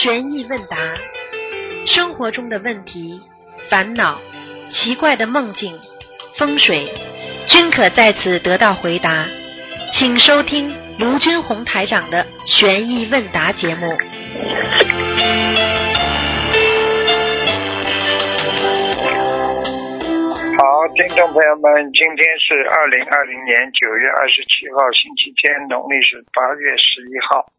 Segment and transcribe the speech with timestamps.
[0.00, 0.76] 悬疑问答，
[1.84, 3.20] 生活中的问题、
[3.68, 4.20] 烦恼、
[4.70, 5.76] 奇怪的梦境、
[6.38, 6.88] 风水，
[7.48, 9.26] 均可在此得到回答。
[9.94, 13.88] 请收听卢军红台长的悬疑问答节目。
[20.58, 27.57] 好，听众朋友们，今天是二零二零年九月二十七号，星期天，农历是八月十一号。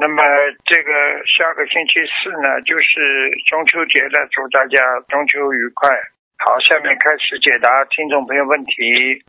[0.00, 0.22] 那么
[0.64, 0.90] 这个
[1.26, 5.90] 下个星期四呢，就是中秋节了，祝大家中秋愉快。
[6.38, 9.22] 好，下面开始解答听众朋友问题。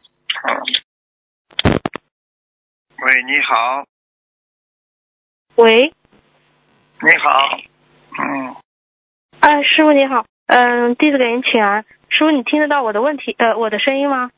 [0.47, 0.63] 嗯，
[3.03, 3.85] 喂，你好，
[5.57, 5.91] 喂，
[7.01, 7.59] 你好，
[8.17, 8.55] 嗯，
[9.41, 11.83] 啊，师傅你好，嗯，弟子给您请安。
[12.07, 14.31] 师傅，你听得到我的问题，呃，我的声音吗？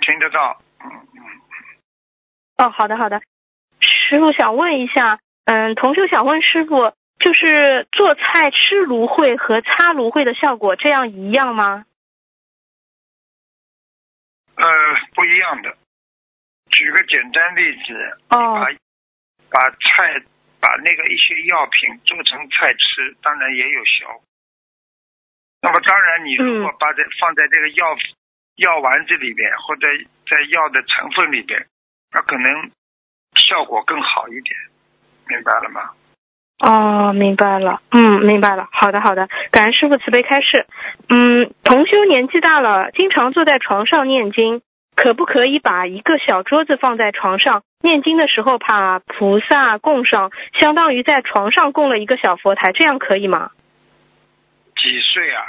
[0.00, 3.20] 听得到，嗯嗯，哦，好的好的。
[3.82, 11.84] 师傅想问一下，嗯，同修想问师傅，就是做菜吃芦荟和擦芦荟的效果这样一样吗？
[14.56, 14.64] 呃，
[15.14, 15.76] 不一样的。
[16.70, 18.66] 举个简单例子，哦把
[19.50, 20.22] 把菜
[20.60, 24.22] 把那个一些药品做成菜吃，当然也有效果。
[25.60, 27.96] 那么当然，你如果把这放在这个药
[28.56, 29.86] 药丸子里边，或者
[30.28, 31.66] 在药的成分里边，
[32.12, 32.70] 那可能
[33.36, 34.56] 效果更好一点，
[35.28, 35.90] 明白了吗？
[36.64, 38.68] 哦，明白了，嗯，明白了。
[38.70, 40.66] 好的，好的，感恩师傅慈悲开示。
[41.08, 44.62] 嗯，同修年纪大了，经常坐在床上念经，
[44.94, 47.62] 可不可以把一个小桌子放在床上？
[47.82, 50.30] 念经的时候把菩萨供上，
[50.60, 53.50] 相当于在床上供了一个小佛台，这样可以吗？
[54.76, 55.42] 几岁啊？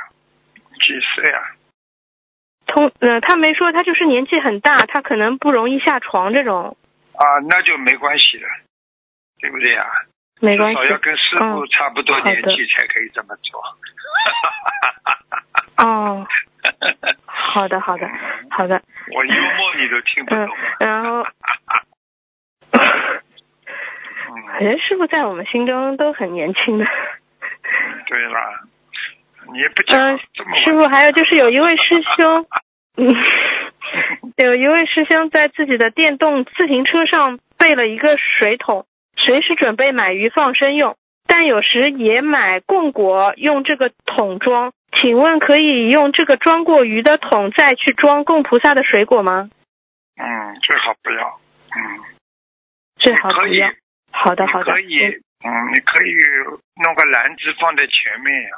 [0.74, 1.40] 几岁啊？
[2.68, 6.76] 同呃，他没说，他就是年纪很大，他可能不容易下床这种，
[7.14, 8.48] 啊，那就没关系了，
[9.40, 9.86] 对不对啊、
[10.42, 10.92] 没关系至少。
[10.94, 13.62] 要跟师傅嗯差不多年纪才可以这么做。
[15.78, 16.26] 哦，
[17.26, 18.10] 好的，好的，
[18.50, 18.82] 好的。
[19.14, 21.28] 我幽默你都听不嗯懂。，然后，
[24.32, 26.86] 嗯，人师傅在我们心中都很年轻的。
[28.08, 28.40] 对了，
[29.52, 30.18] 你也不讲、嗯，
[30.64, 32.48] 师傅，还有就是有一位师兄，
[32.98, 33.14] 嗯，
[34.38, 38.86] 有一位师兄在自己的电动自行车上备了一个水桶，
[39.26, 40.96] 随时准备买鱼放生用，
[41.28, 44.72] 但有时也买供果用这个桶装。
[45.02, 49.50] 请问可以用这个装过鱼的桶再去装供菩萨的水果吗？
[50.16, 51.40] 嗯，最好不要。
[51.76, 52.00] 嗯，
[52.98, 53.68] 最好不要。
[54.12, 54.72] 好的，好的。
[54.78, 55.06] 你可以，
[55.44, 56.16] 嗯，你可以
[56.82, 58.50] 弄个篮子放在前面呀、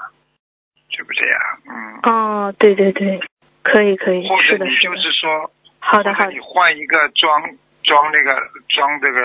[0.91, 3.19] 对不对呀、嗯，哦，对对对，
[3.63, 4.93] 可以可以，或者你就。
[4.95, 7.41] 是说，好的好的你，换一个装
[7.83, 8.35] 装那个
[8.69, 9.19] 装这个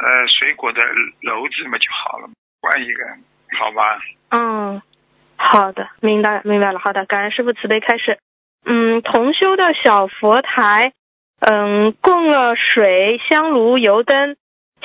[0.00, 0.80] 呃水果的
[1.20, 2.28] 篓子嘛就好了，
[2.62, 3.04] 换一个，
[3.58, 4.00] 好吧？
[4.30, 4.82] 嗯，
[5.36, 6.78] 好的，明白明白了。
[6.78, 8.18] 好的，感恩师傅慈悲开示。
[8.64, 10.92] 嗯，同修的小佛台，
[11.40, 14.36] 嗯，供了水、香炉、油灯、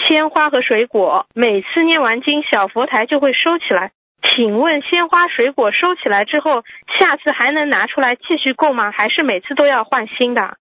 [0.08, 1.28] 鲜花和水果。
[1.34, 3.92] 每次念完经，小佛台就会收起来。
[4.34, 6.64] 请问鲜花、水果收起来之后，
[7.00, 8.92] 下次还能拿出来继续供吗？
[8.92, 10.58] 还是每次都要换新的？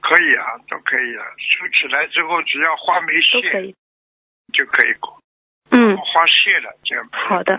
[0.00, 1.24] 可以啊，都可以啊。
[1.38, 3.74] 收起来之后，只要花没谢都可以。
[4.52, 5.14] 就可以供，
[5.70, 7.56] 嗯花谢了就好的。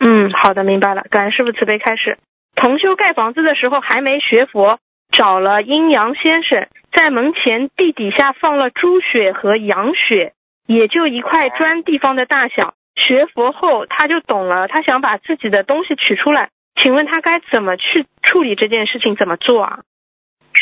[0.00, 1.02] 嗯，好的，明白了。
[1.10, 2.16] 感恩师傅慈悲开示。
[2.54, 4.78] 同修盖房子的时候还没学佛，
[5.12, 10.32] 找了阴阳先生，在门前地底下放了猪血和羊血，
[10.66, 12.72] 也就一块砖地方的大小。
[12.94, 16.48] 学佛后他就懂了，他想把自己的东西取出来，
[16.80, 19.14] 请问他该怎么去处理这件事情？
[19.16, 19.80] 怎么做啊？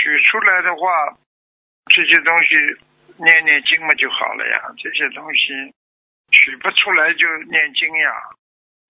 [0.04, 1.16] 取出来的话，
[1.86, 2.54] 这些东西
[3.16, 4.60] 念念经嘛就好了呀。
[4.76, 5.72] 这些东西
[6.30, 8.12] 取不出来就念经呀，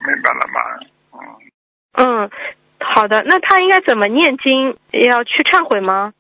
[0.01, 0.61] 明白了吗？
[1.13, 2.31] 嗯，嗯，
[2.81, 3.23] 好的。
[3.23, 4.77] 那他应该怎么念经？
[4.91, 6.13] 要去忏悔吗？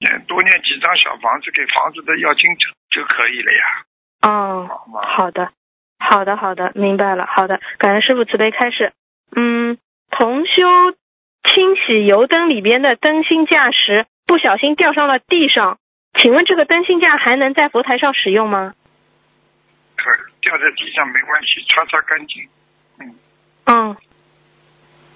[0.00, 3.84] 念多念几张小房子给房子的要经者就可以了呀，
[4.22, 5.00] 哦，好吗？
[5.06, 5.52] 好的，
[6.00, 7.26] 好的，好的，明白了。
[7.26, 8.92] 好的，感恩师傅慈悲开始。
[9.36, 9.78] 嗯，
[10.10, 10.62] 同修
[11.44, 15.78] 清洗油灯里边的灯芯架时，不小心掉上了地上，
[16.14, 18.74] 请问这个灯芯架还能在佛台上使用吗？
[19.96, 20.10] 可
[20.40, 22.48] 掉在地上没关系，擦擦干净。
[23.66, 23.96] 嗯，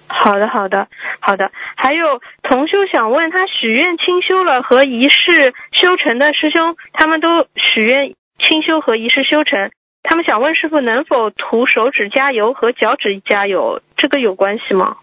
[0.07, 0.87] 好的，好的，
[1.19, 1.51] 好的。
[1.75, 9.71] 还有同修想问他许愿清修了和仪式修成的师兄，他们都许愿清修和仪式修成，
[10.03, 14.97] 他们想问师傅能否涂手指加油和脚趾加油，这个有关系吗？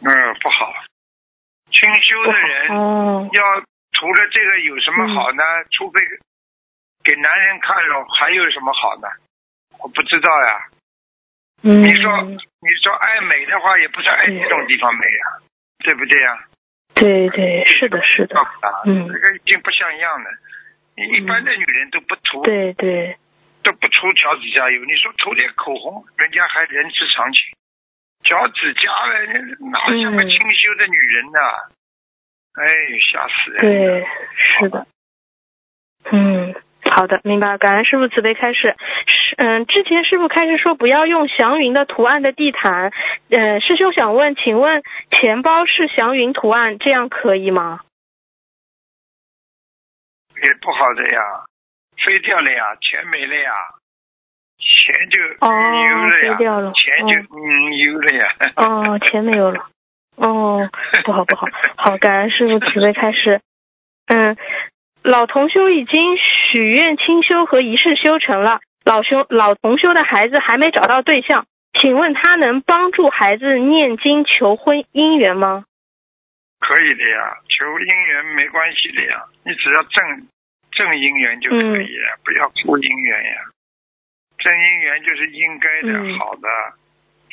[0.00, 0.74] 嗯，不好。
[1.70, 3.60] 清修的人哦，要
[3.92, 5.42] 除了这个有什么好呢？
[5.72, 6.00] 除非
[7.02, 9.08] 给男人看了，还有什么好呢？
[9.80, 10.64] 我不知道呀。
[11.62, 15.24] 嗯，你说你说爱美的话，也不是爱这种地方美呀，
[15.78, 16.44] 对不对呀？
[16.94, 18.36] 对对，是的，是的，
[18.86, 20.30] 嗯，这个已经不像样了。
[20.96, 23.18] 你一般的女人都不涂，对对，
[23.62, 24.82] 都不涂脚趾甲油。
[24.84, 27.54] 你说涂点口红，人家还人之常情。
[28.28, 29.18] 脚趾甲了，
[29.70, 31.40] 哪像个清修的女人呐？
[32.58, 32.64] 哎，
[33.12, 33.62] 吓死人！
[33.62, 34.86] 对，是的。
[36.10, 36.54] 嗯，
[36.90, 37.58] 好的，明白。
[37.58, 38.74] 感恩师傅慈悲开示。
[39.06, 42.92] 是，嗯，之前师傅开始说不要用祥云的图案的地毯。
[43.30, 47.80] 嗯，师兄想问，请问钱包是祥云图案，这样可以吗？
[50.42, 51.44] 也不好的呀，
[52.04, 53.52] 飞掉了呀，钱没了呀，
[54.68, 58.28] 钱就有了呀，飞掉了，钱就嗯有了呀。
[58.56, 59.66] 哦，钱没有了。
[60.16, 60.68] 哦，
[61.04, 61.46] 不好不好，
[61.76, 63.40] 好，感恩师傅慈悲开示。
[64.06, 64.36] 嗯，
[65.02, 71.46] 老同修已经许愿清修和仪式修成了，老兄老同修的孩子还没找到对象，
[71.78, 75.64] 请问他能帮助孩子念经求婚姻缘吗？
[76.58, 80.26] 可以的呀，求姻缘没关系的呀，你只要正
[80.72, 83.42] 正姻缘就可以了，不要负姻缘呀。
[84.38, 86.48] 正姻缘就是应该的，好的，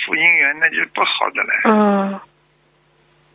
[0.06, 1.50] 负姻缘那就是不好的了。
[1.66, 2.20] 嗯。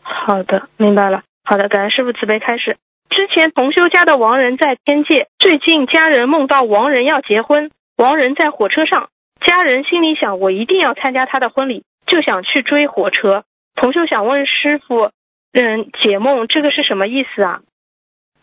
[0.03, 1.23] 好的，明白了。
[1.44, 2.79] 好的，感恩师傅慈悲开始。
[3.11, 9.11] 之前同修家的亡人在天界，最近家人梦到亡人要结婚，亡人在火车上，
[9.44, 13.44] 家人心里想我一定要参加他的婚礼，就想去追火车。
[13.75, 15.11] 同修想问师傅，
[15.53, 17.61] 嗯，解梦这个是什么意思啊？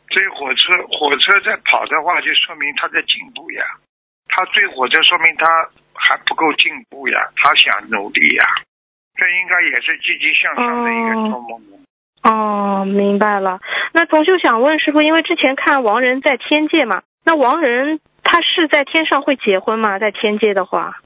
[0.09, 3.63] 追火车，火车在跑的话，就说明他在进步呀。
[4.35, 5.45] 他追火车，说明他
[5.93, 8.43] 还不够进步呀，他想努力呀。
[9.15, 11.63] 这应该也是积极向上的一个做梦。
[12.23, 13.61] 哦，明白了。
[13.93, 19.99] 那同修想问师傅，因为之前看亡人在天界嘛，那亡人他是在天上会结婚吗？
[19.99, 20.99] 在天界的话，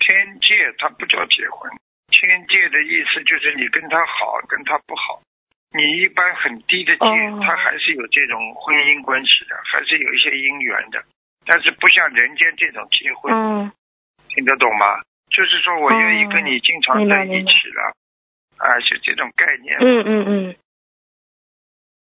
[0.00, 1.70] 天界他不叫结婚，
[2.10, 5.22] 天界的意思就是你跟他好，跟他不好，
[5.70, 7.06] 你一般很低的界，
[7.46, 10.98] 他还是有这种婚姻关系的，还是有一些姻缘的，
[11.46, 13.72] 但是不像人间这种结婚，
[14.28, 15.00] 听得懂吗？
[15.30, 17.94] 就是说我愿意跟你经常在一起了，
[18.58, 19.76] 啊，是这种概念。
[19.80, 20.54] 嗯嗯嗯。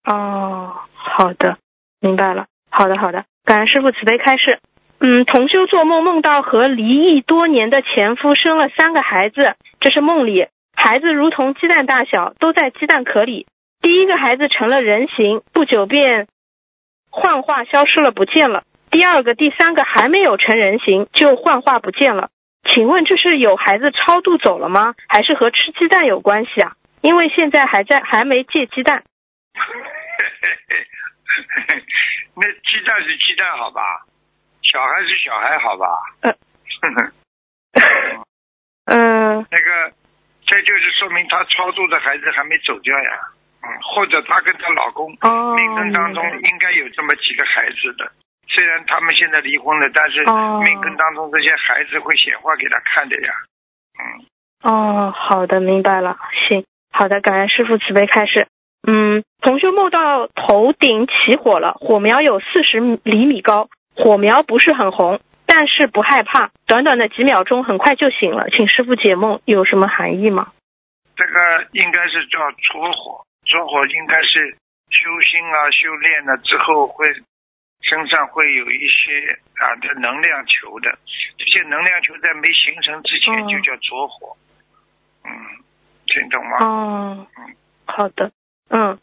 [0.06, 1.58] 哦，好的，
[2.00, 2.46] 明白了。
[2.70, 4.60] 好的好的，感恩师傅慈悲开示。
[5.00, 13.46] 嗯，同修做梦梦到和离异多年的前夫生了三个孩子，这是梦里，孩子如同鸡蛋大小，都在鸡蛋壳里。
[13.82, 16.28] 第一个孩子成了人形，不久便
[17.12, 18.64] 幻化消失了，不见了。
[18.90, 22.30] 第二个、第三个还没有成人形，就幻化不见了。
[22.70, 24.96] 请问这是有孩子超度走了吗？
[25.08, 26.74] 还是和吃鸡蛋有关系啊？
[27.02, 29.04] 因为现在还在还没戒鸡蛋。
[32.36, 33.82] 那鸡蛋是鸡蛋好吧？
[34.64, 36.02] 小孩是小孩好吧？
[36.22, 36.36] 嗯。
[38.86, 39.46] 嗯。
[39.50, 39.94] 那个，
[40.46, 43.12] 这就是说明他超度的孩子还没走掉呀。
[43.64, 43.70] 嗯。
[43.82, 45.10] 或者她跟她老公
[45.56, 48.12] 命根当中应该有这么几个孩子的。
[48.48, 50.24] 虽然他们现在离婚了，但是
[50.66, 53.34] 命根当中这些孩子会显化给他看的呀。
[54.00, 54.26] 嗯。
[54.64, 56.18] 哦，好的，明白了。
[56.48, 58.48] 行，好的，感恩师傅慈悲开示。
[58.88, 66.50] 嗯，同修梦到头顶起火了，火苗有四十厘米高，火苗不是很红，但是不害怕。
[66.66, 68.48] 短短的几秒钟，很快就醒了。
[68.50, 70.54] 请师傅解梦，有什么含义吗？
[71.16, 74.56] 这个应该是叫着火，着火应该是
[74.90, 77.06] 修心啊、修炼了之后会。
[77.88, 80.92] 身上会有一些啊的能量球的，
[81.38, 84.36] 这些能量球在没形成之前就叫着火，
[85.24, 85.32] 嗯，
[86.08, 86.58] 听懂吗？
[86.60, 88.32] 哦，嗯，好的，
[88.70, 89.00] 嗯，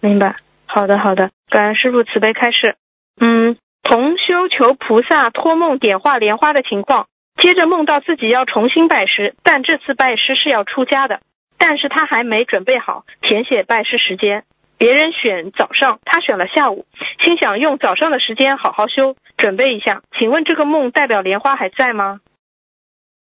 [0.00, 2.76] 明白，好的，好的，感恩师傅慈悲开示。
[3.20, 11.20] 嗯，同修求菩萨托梦点化莲花的情况，接着梦到自己要重新拜师，但这次拜师是要出家的，
[11.58, 14.44] 但是他还没准备好填写拜师时间。
[14.78, 16.86] 别人选早上，他选了下午，
[17.24, 20.02] 心想用早上的时间好好修，准备一下。
[20.18, 22.20] 请问这个梦代表莲花还在吗？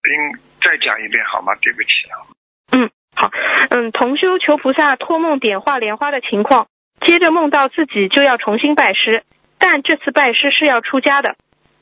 [0.03, 1.53] 嗯，再讲一遍好吗？
[1.61, 2.15] 对不起啊。
[2.75, 3.29] 嗯，好。
[3.69, 6.67] 嗯，同修求菩萨托梦点化莲花的情况，
[7.05, 9.23] 接着梦到自己就要重新拜师，
[9.59, 11.35] 但这次拜师是要出家的，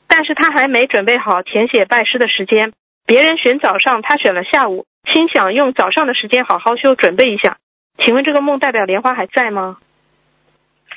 [0.08, 2.72] 但是他还没准备好填写拜师的时间。
[3.06, 7.58] 别人选早上，他选了下午，心想用早上的时间好好修，准备一下。
[7.98, 9.78] 请问这个梦代表莲花还在吗？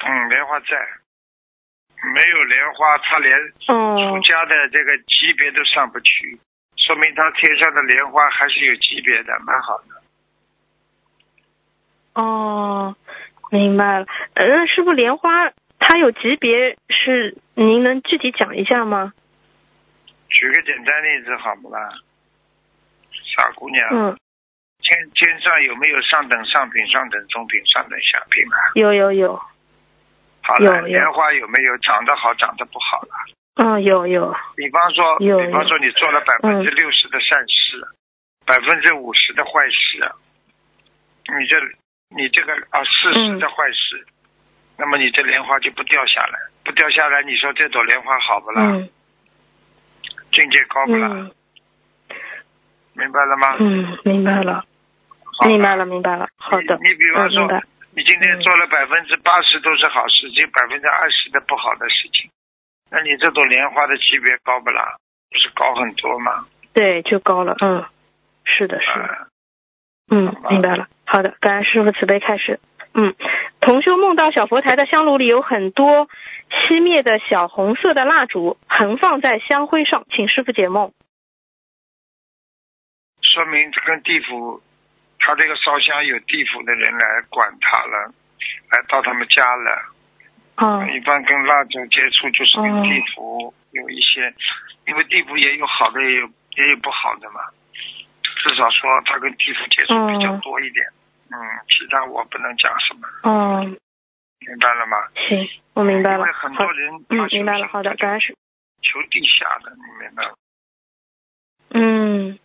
[0.06, 0.68] 嗯，莲花在，
[2.14, 6.40] 没有莲花，他连出家的这个级别都上不去，
[6.78, 9.86] 说明他天上的莲花还是有级别的，蛮好的。
[12.14, 12.96] 哦，
[13.52, 14.06] 明白了。
[14.34, 19.14] 嗯，师傅，莲花它有级别，是您能具体讲一下吗？
[20.30, 21.90] 举个简单例子好不啦？
[23.36, 24.18] 傻姑娘，嗯，
[24.86, 28.58] 天天上有没有上等上品、上等中品、上等下品啊？
[28.76, 29.36] 有有有，
[30.42, 33.10] 好了，有有莲花有没有长得好、长得不好了？
[33.56, 37.82] 嗯，有有，比方说，有比方说你做了百分之六十的善事，
[38.46, 40.12] 百分之五十的坏事，
[41.40, 41.58] 你这
[42.16, 44.06] 你这个啊四十的坏事，
[44.78, 48.62] 那么你这莲花就不掉下来，不掉下来，你说这朵莲花好不啦？
[48.62, 48.90] 嗯
[50.32, 51.08] 境界高不啦？
[51.12, 51.32] 嗯
[52.98, 53.56] 明白了吗？
[53.60, 54.66] 嗯，明白了，好
[55.48, 56.28] 明白了，明白了。
[56.38, 57.62] 好的，你你比方嗯，说。
[57.98, 62.30] 你今天做了百分之八十都是好事，只有百分之二十的不好的事情，
[62.92, 64.98] 那你这朵莲花的级别高不啦？
[65.32, 66.46] 不是高很多吗？
[66.74, 67.56] 对，就高了。
[67.62, 67.86] 嗯，
[68.44, 69.06] 是的，是的。
[69.06, 69.28] 啊，
[70.12, 70.88] 嗯明白了。
[71.06, 72.60] 好的，感恩师傅慈悲开始。
[72.94, 73.16] 嗯，
[73.62, 76.10] 同修梦到小佛台的香炉里有很多
[76.50, 80.92] 熄灭的小红色的蜡烛横放在香灰上，请师傅解梦。
[83.22, 84.62] 说明这跟地府，
[85.26, 88.14] 他这个烧香有地府的人来管他了，
[88.70, 89.92] 来到他们家了。
[90.58, 94.32] 嗯一般跟蜡烛接触就是跟哦地府有一些，
[94.86, 97.42] 因为地府也有好的，也有也有不好的嘛。
[98.22, 100.86] 至少说他跟地府接触比较哦多一点。
[101.28, 101.36] 嗯，
[101.68, 103.66] 其他我不能讲什么，嗯，
[104.46, 104.98] 明白了吗？
[105.28, 106.32] 行，我明白了因为。
[106.34, 107.68] 很多，人嗯明白了。
[107.68, 108.36] 好的，感恩师。
[108.84, 110.32] 求地下的，你明白吗？
[111.72, 112.40] 嗯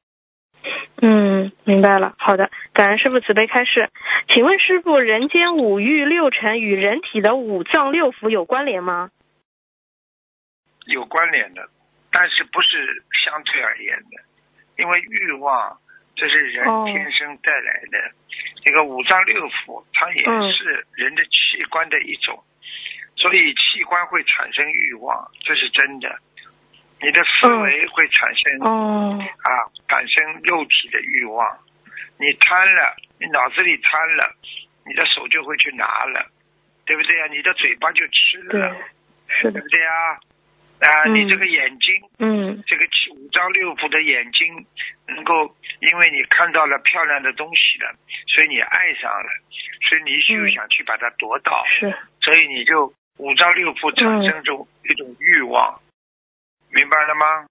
[1.03, 2.15] 嗯，明白了。
[2.19, 3.89] 好的，感恩师傅慈悲开示。
[4.29, 9.11] 请问师傅，人间五欲六尘与人体的五脏六腑有关联吗？
[10.87, 11.69] 有关联的，
[12.11, 15.79] 但是不是相对而言的，因为欲望
[16.17, 18.11] 这是人哦天生带来的，
[18.65, 22.43] 这个五脏六腑它也嗯是人的器官的一种，
[23.17, 26.19] 所以器官会产生欲望，这是真的。
[27.03, 29.49] 你的思维会产生、哦，啊，
[29.89, 31.59] 产生肉体的欲望，
[32.19, 34.35] 你贪了，你脑子里贪了，
[34.85, 36.27] 你的手就会去拿了，
[36.85, 37.27] 对不对呀？
[37.31, 38.77] 你的嘴巴就吃对了，，
[39.29, 39.53] 是的。
[39.53, 39.91] 对不，对呀？
[40.81, 41.15] 啊，嗯。
[41.15, 42.63] 你这个眼睛，嗯。
[42.67, 44.67] 这个七五脏六腑的眼睛，
[45.09, 47.95] 能够因为你看到了漂亮的东西了，
[48.27, 49.29] 所以你爱上了，
[49.89, 50.53] 所以你就嗯。
[50.53, 51.91] 想去把它夺到，是，
[52.21, 55.81] 所以你就五脏六腑产生种一种欲望，
[56.73, 57.47] 明白了吗？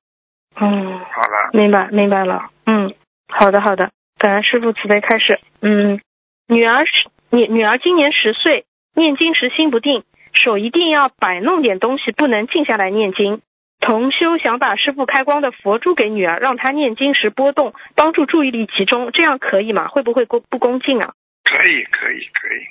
[0.60, 2.50] 嗯，好了，明白明白了。
[2.66, 2.94] 嗯，
[3.28, 5.40] 好的好的，感恩师傅慈悲开始。
[5.62, 6.02] 嗯，
[6.48, 13.42] 女儿是女女儿今年十岁，念经时心不定，手一定要摆弄点东西，不能静下来念经。
[13.80, 19.88] 同修想把师傅开光的佛珠给女儿，让她念经时波动，帮助注意力集中，这样可以吗？
[19.88, 21.14] 会不会不不恭敬啊？
[21.46, 22.68] 可以可以可以，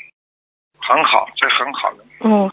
[0.80, 2.04] 很好，这很好的。
[2.20, 2.52] 哦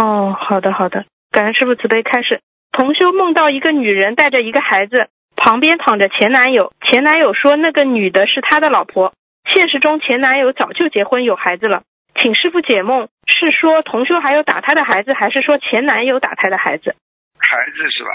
[0.00, 2.40] 哦，好的好的，感恩师傅慈悲开示。
[2.72, 9.12] 同修梦到一个女人带着一个孩子，旁边躺着前男友，前男友说那个女的是他的老婆。
[9.54, 11.82] 现实中前男友早就结婚有孩子了，
[12.18, 16.94] 请师傅解梦，是说同修还有打他的孩子，还是说前男友打他的孩子？
[17.38, 18.10] 孩子是吧？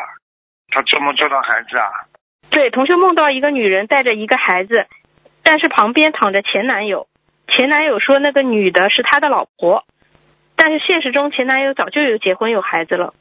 [0.69, 1.87] 他做梦做到孩子啊？
[2.49, 4.87] 对，同修梦到一个女人带着一个孩子，
[5.43, 7.07] 但是旁边躺着前男友，
[7.47, 9.83] 前男友说那个女的是他的老婆，
[10.55, 13.13] 但是现实中前男友早就有结婚有孩子了。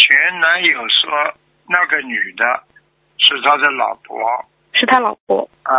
[0.00, 1.34] 前男友说
[1.68, 2.64] 那个女的
[3.18, 4.16] 是他的老婆
[4.72, 5.48] 是他老婆。
[5.64, 5.76] 啊？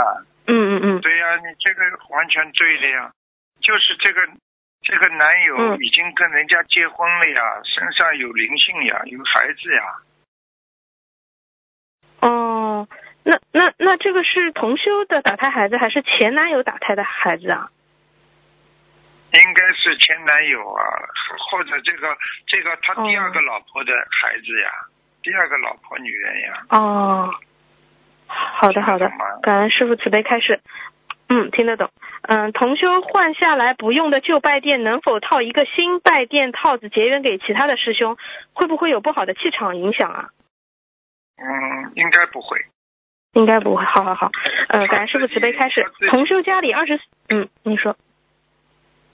[0.47, 3.11] 嗯嗯嗯，对呀、你这个完全对的呀，
[3.61, 4.21] 就是这个
[4.81, 9.81] 这个男友嗯已经跟人家结婚了呀，身上有灵性呀，有孩子呀，
[12.21, 12.87] 哦，
[13.23, 17.69] 那那那这个是同修的打胎孩子，还是前男友打胎的孩子啊？
[19.33, 20.83] 应该是前男友啊，
[21.49, 24.69] 或者这个这个他第二个哦老婆的孩子呀，
[25.23, 27.33] 第二个老婆女人呀，哦，
[28.27, 29.11] 好的好的
[29.41, 30.59] 感恩师傅慈悲开示。
[31.33, 31.89] 嗯，听得懂。
[32.23, 38.17] 嗯，同修换下来不用的旧拜垫，能否套一个新拜垫套子结缘给其他的师兄？
[38.51, 40.29] 会不会有不好的气场影响啊？
[41.37, 42.59] 嗯，应该不会。
[43.31, 43.85] 应该不会。
[43.85, 44.29] 好好好。
[44.67, 45.89] 嗯，感恩师傅慈悲开示。
[46.09, 47.95] 同修家里二十，嗯，你说。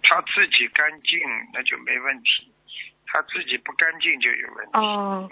[0.10, 1.20] 他自己干净
[1.54, 2.50] 那就没问题，
[3.06, 4.72] 他自己不干净就有问题。
[4.74, 5.30] 哦，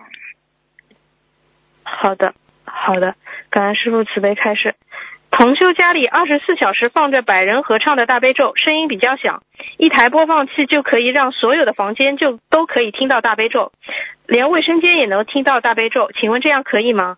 [1.84, 3.16] 好的，好的，
[3.50, 4.76] 感恩师傅慈悲开示。
[5.32, 9.44] 同修家里二十四小时放着百人合唱的大悲咒，声音比较响，
[9.78, 13.72] 一台播放器就可以让所有的房间就都可以听到大悲咒，
[14.28, 16.12] 连卫生间也能听到大悲咒。
[16.20, 17.18] 请问这样可以吗？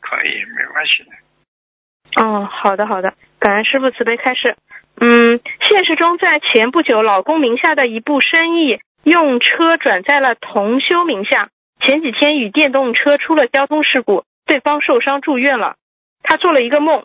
[0.00, 2.24] 可以，没关系的。
[2.24, 4.56] 哦，好的好的，感恩师傅慈悲开示。
[5.02, 5.40] 嗯，
[5.70, 11.48] 现实中在前不久，老公名下的一部生意用车转在了同修名下，
[11.80, 15.76] 前几天与电动车出了交通事故，对方受伤住院了。
[16.22, 17.04] 她做了一个梦，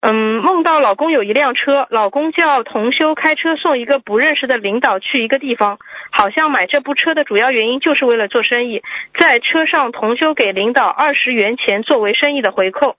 [0.00, 5.78] 嗯，梦到老公有一辆车，老公叫同修开车送一个不认识的领导去一个地方，
[6.10, 8.82] 好像买这部车的主要原因就是为了做生意，
[9.20, 12.96] 在车上同修给领导二十元钱作为生意的回扣。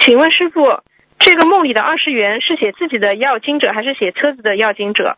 [0.00, 0.80] 请问师傅，
[1.22, 5.16] 这个梦里的二十元是写自己的要经者，还是写车子的要经者？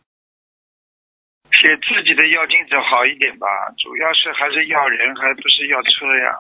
[1.50, 3.46] 写自己的要经者好一点吧，
[3.78, 6.38] 主要是还是要人，还不是要车呀。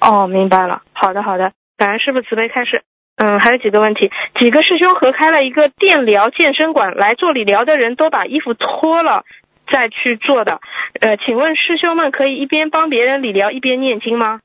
[0.00, 0.82] 哦，明白了。
[0.92, 1.52] 好的，好的。
[1.78, 2.82] 感恩师傅慈悲开示。
[3.16, 4.10] 嗯，还有几个问题。
[4.40, 9.24] 几个师兄合开了一个电疗健身馆，来做理疗的人都把衣服脱了
[9.70, 10.60] 再去做的。
[11.00, 14.40] 呃，请问师兄们可以一边帮别人理疗一边念经吗？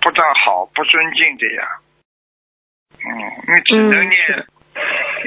[0.00, 1.68] 不大好，不尊敬的呀。
[2.98, 3.08] 嗯，
[3.48, 4.46] 你只能念，嗯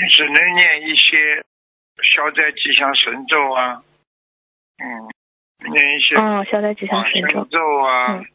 [0.02, 1.44] 你只能念一些
[2.02, 3.84] 消灾吉祥神咒啊，
[4.80, 7.46] 嗯，念一些嗯，消灾吉祥神咒。
[7.46, 8.26] 咒啊，嗯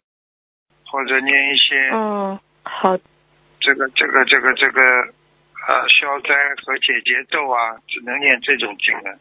[0.86, 2.96] 或者念一些嗯，好。
[3.60, 4.80] 这个这个这个这个
[5.68, 6.28] 呃消灾
[6.64, 9.18] 和解结咒啊，只能念这种经了。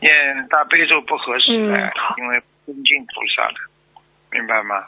[0.00, 3.54] 念大悲咒不合适的，嗯因为尊敬菩萨的，
[4.32, 4.86] 明白吗？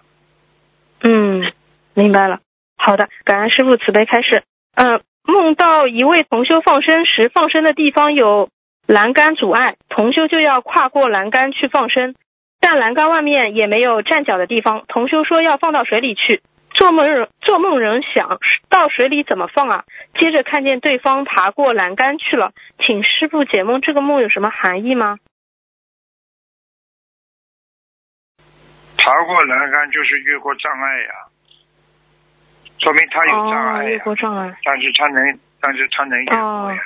[1.03, 1.53] 嗯，
[1.95, 2.41] 明白了。
[2.77, 4.43] 好的，感恩师傅慈悲开示。
[4.75, 8.49] 呃，梦到一位同修放生时，放生的地方有
[8.87, 12.15] 栏杆阻碍，同修就要跨过栏杆去放生，
[12.61, 14.85] 但栏杆外面也没有站脚的地方。
[14.89, 16.43] 同修说要放到水里去。
[16.75, 18.39] 做梦人做梦人想
[18.71, 19.85] 到水里怎么放啊？
[20.19, 25.19] 接着看见对方爬过栏杆去了，请师傅解梦，这个梦有什么含义吗？
[29.09, 31.09] 爬过栏杆就是越过障碍呀，
[32.79, 34.55] 说明他有障哦，越，过障碍。
[34.63, 36.79] 但是他能，但是他能越过呀。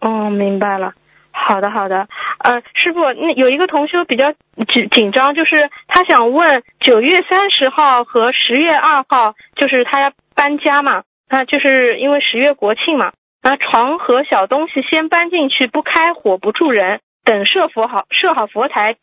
[0.00, 0.94] 哦，明白了。
[1.32, 2.06] 好的，好的。
[2.38, 4.32] 呃，师傅，那有一个同修比较
[4.68, 13.10] 紧紧张，就是他想问九月三十号和十月二号，就是他要搬家嘛，那就是因为十月国庆嘛，
[13.42, 18.94] 那床和小东西先搬进去，不开火，不住人，等设佛好设好佛台，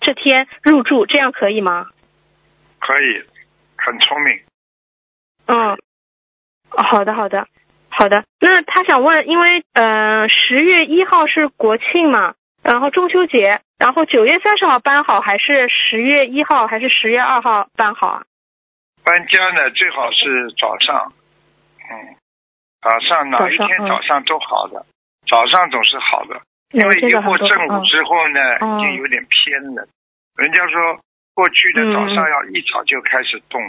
[0.00, 1.88] 这天入住，这样可以吗？
[2.78, 3.22] 可以，
[3.76, 4.40] 很聪明。
[5.46, 5.78] 嗯，
[6.70, 7.46] 好的，好的，
[7.88, 8.24] 好的。
[8.40, 18.22] 那他想问，因为呃十月一号是国庆嘛，然后中秋节，然后九月三十号搬好，还是十月一号，还是十月二号搬好啊？
[19.04, 21.12] 搬家呢，最好是早上，
[21.90, 22.16] 嗯，
[22.80, 24.86] 早上哪一天早上嗯早上都好的，
[25.28, 26.40] 早上总是好的，
[26.72, 29.86] 因为一过正午之后呢，嗯已经有点偏了。
[30.36, 31.00] 人家说
[31.34, 33.60] 过去的嗯早上要一早就开始动，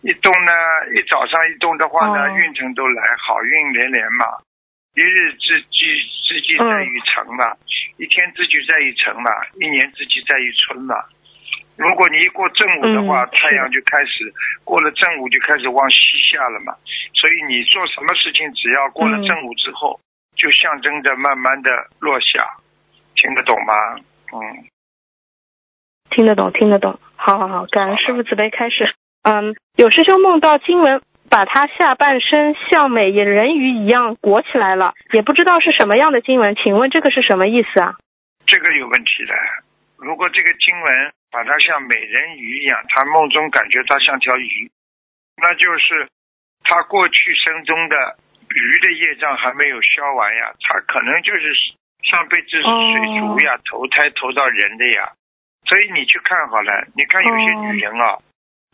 [0.00, 0.52] 一动呢，
[0.96, 4.26] 一早上一动的话呢，哦运程都来，好运连连嘛。
[4.94, 5.76] 一日之计
[6.28, 7.56] 之计在于晨嘛，
[7.96, 10.96] 一天之计在于晨嘛，一年之计在于春嘛。
[11.76, 14.32] 如果你一过正午的话，嗯太阳就开始
[14.64, 15.98] 过了正午就开始往西
[16.32, 16.76] 下了嘛。
[17.14, 19.98] 所以你做什么事情，只要过了嗯正午之后，
[20.36, 22.56] 就象征着慢慢的落下，
[23.14, 23.74] 听得懂吗？
[24.32, 24.64] 嗯，
[26.10, 26.98] 听得懂，听得懂。
[27.16, 28.94] 好好好，感恩师傅慈悲开始。
[29.22, 37.94] 嗯，有师兄梦到经文把他下半身像美人鱼一样裹起来了，也不知道是什么样的经文，请问这个是什么意思啊？
[38.46, 39.34] 这个有问题的。
[39.98, 44.68] 如果这个经文把它像美人鱼一样，他梦中感觉他像条鱼，
[45.36, 46.08] 那就是
[46.64, 48.16] 他过去生中的
[48.54, 51.52] 鱼的业障还没有消完呀，他可能就是
[52.04, 55.12] 上辈子是水族呀，投胎投到人的呀。
[55.64, 58.18] 所以你去看好了，你看有些女人啊，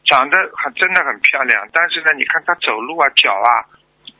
[0.04, 3.68] 长得还真的很漂亮，但是呢，你看她走路啊，脚啊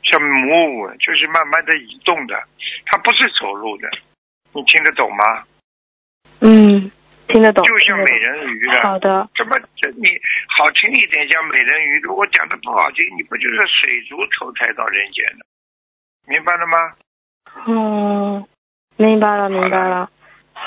[0.03, 2.41] 像母舞，就是慢慢的移动的，
[2.85, 3.89] 她不是走路的，
[4.53, 5.43] 你听得懂吗？
[6.41, 6.91] 嗯，
[7.29, 7.63] 听得懂。
[7.63, 10.07] 就像美人鱼的，好的，怎么这你
[10.57, 15.45] 好听一点叫美人鱼，如果讲的不好听，你不就是水族投胎到人间的？
[16.27, 16.93] 明白了吗？
[17.67, 18.45] 嗯，
[18.97, 20.09] 明白了，明白了。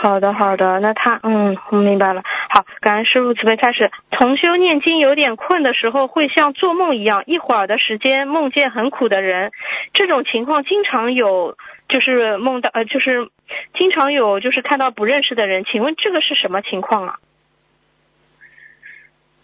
[0.01, 2.23] 好的，好的，那他，嗯，我明白了。
[2.25, 3.91] 好，感恩师傅慈悲开始。
[4.11, 9.53] 同修念经有点困的时候，会像做梦一样，一会儿的时间梦见很苦的人，
[9.95, 11.57] 这种情况经常有，
[11.89, 13.31] 就是梦到，呃，就是
[13.75, 15.65] 经常有，就是看到不认识的人。
[15.65, 17.19] 请问这个是什么情况啊？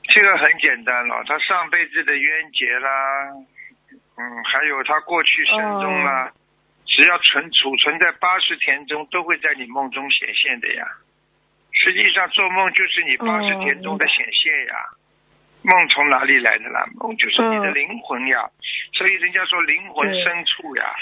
[0.09, 2.91] 这个很简单了，他上辈子的冤结啦，
[4.17, 6.33] 嗯，还有他过去生中啦，
[6.89, 10.85] 只要存储存在八十天中，都会在你梦中显现的呀。
[11.71, 14.75] 实际上做梦就是你八十天中的显现呀。
[15.63, 16.87] 梦从哪里来的啦？
[16.97, 18.49] 梦就是你的嗯灵魂呀。
[18.95, 20.95] 所以人家说灵魂深处呀，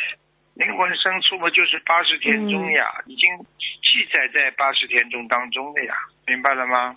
[0.54, 3.30] 灵魂深处嘛，就是八十天中呀，已经
[3.82, 5.94] 记载在八十天中当中的呀，
[6.26, 6.96] 明白了吗？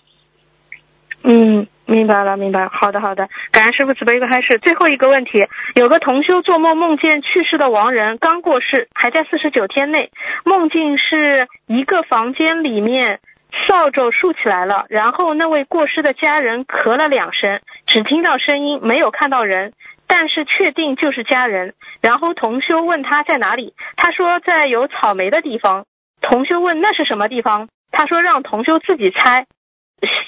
[1.22, 2.70] 嗯，明白了，明白了。
[2.72, 3.28] 好的，好的。
[3.52, 4.58] 感恩师傅慈悲开示。
[4.58, 10.10] 最后一个问题，有个同修做梦梦见去世的亡人刚过世，还在四十九天内，
[10.44, 13.20] 梦境是一个房间里面
[13.68, 19.74] 扫帚竖起来了，然后那位过世的家人咳了两声，只听到声音，没有看到人，
[20.06, 21.74] 但是确定就是家人。
[22.00, 25.84] 然后同修问他在哪里，他说在有草莓的地方。
[26.22, 29.46] 同修问那是什么地方，他说让同修自己猜。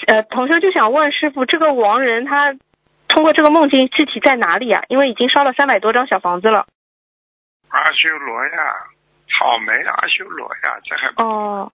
[0.08, 2.52] 呃，同修就想问师傅，这个亡人他
[3.08, 4.82] 通过这个梦境具体在哪里啊？
[4.88, 6.66] 因为已经烧了三百多张小房子了。
[7.68, 8.74] 阿修罗呀，
[9.28, 11.72] 草莓阿修罗呀，这还哦，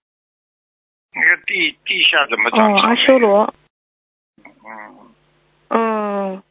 [1.13, 3.53] 那个地地下怎么长哦，阿修罗。
[4.65, 4.95] 嗯，
[5.69, 6.43] 嗯，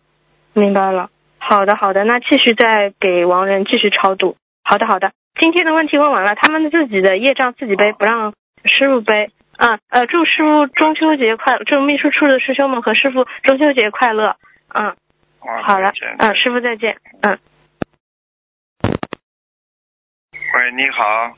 [0.52, 1.10] 明白了。
[1.38, 4.36] 好的，好的，那继续再给亡人继续超度。
[4.64, 5.12] 好的，好的。
[5.40, 8.34] 今天的问题问完了，他们自己的业障自己背，不让
[8.64, 9.30] 师傅背。
[9.58, 11.64] 嗯呃，祝师傅中秋节快乐！
[11.64, 14.36] 祝秘书处的师兄们和师傅中秋节快乐。
[14.68, 14.96] 嗯，
[15.40, 16.96] 好了，嗯，师傅再见。
[17.22, 17.38] 嗯。
[20.54, 21.36] 喂，你好。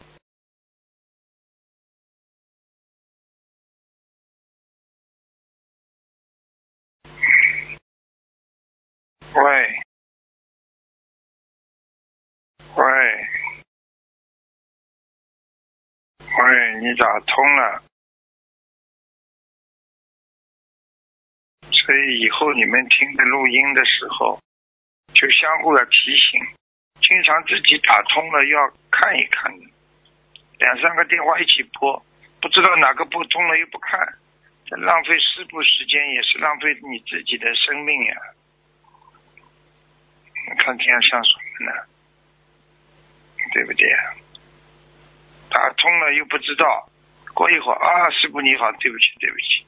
[9.34, 9.82] 喂。
[12.76, 12.84] 喂。
[16.20, 17.82] 喂，你咋通了？
[21.72, 24.38] 所以以后你们听的录音的时候，
[25.14, 26.40] 就相互的提醒，
[27.02, 29.52] 经常自己打通了要看一看，
[30.58, 32.02] 两三个电话一起拨，
[32.40, 33.98] 不知道哪个拨通了又不看，
[34.78, 38.16] 浪费师傅时间，也是浪费你自己的生命呀。
[40.48, 41.72] 你看这样像什么呢？
[43.52, 44.14] 对不对呀？
[45.50, 46.88] 打通了又不知道，
[47.34, 49.66] 过一会儿啊，师傅你好，对不起，对不起。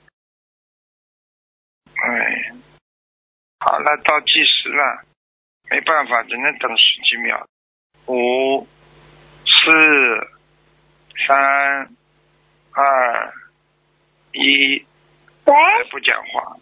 [2.02, 2.52] 哎，
[3.60, 5.04] 好了，倒计时了，
[5.70, 7.46] 没办法，只能等十几秒。
[8.06, 8.66] 五、
[9.46, 9.70] 四、
[11.26, 11.88] 三、
[12.72, 13.32] 二、
[14.32, 14.84] 一，
[15.44, 15.54] 喂，
[15.92, 16.56] 不讲话。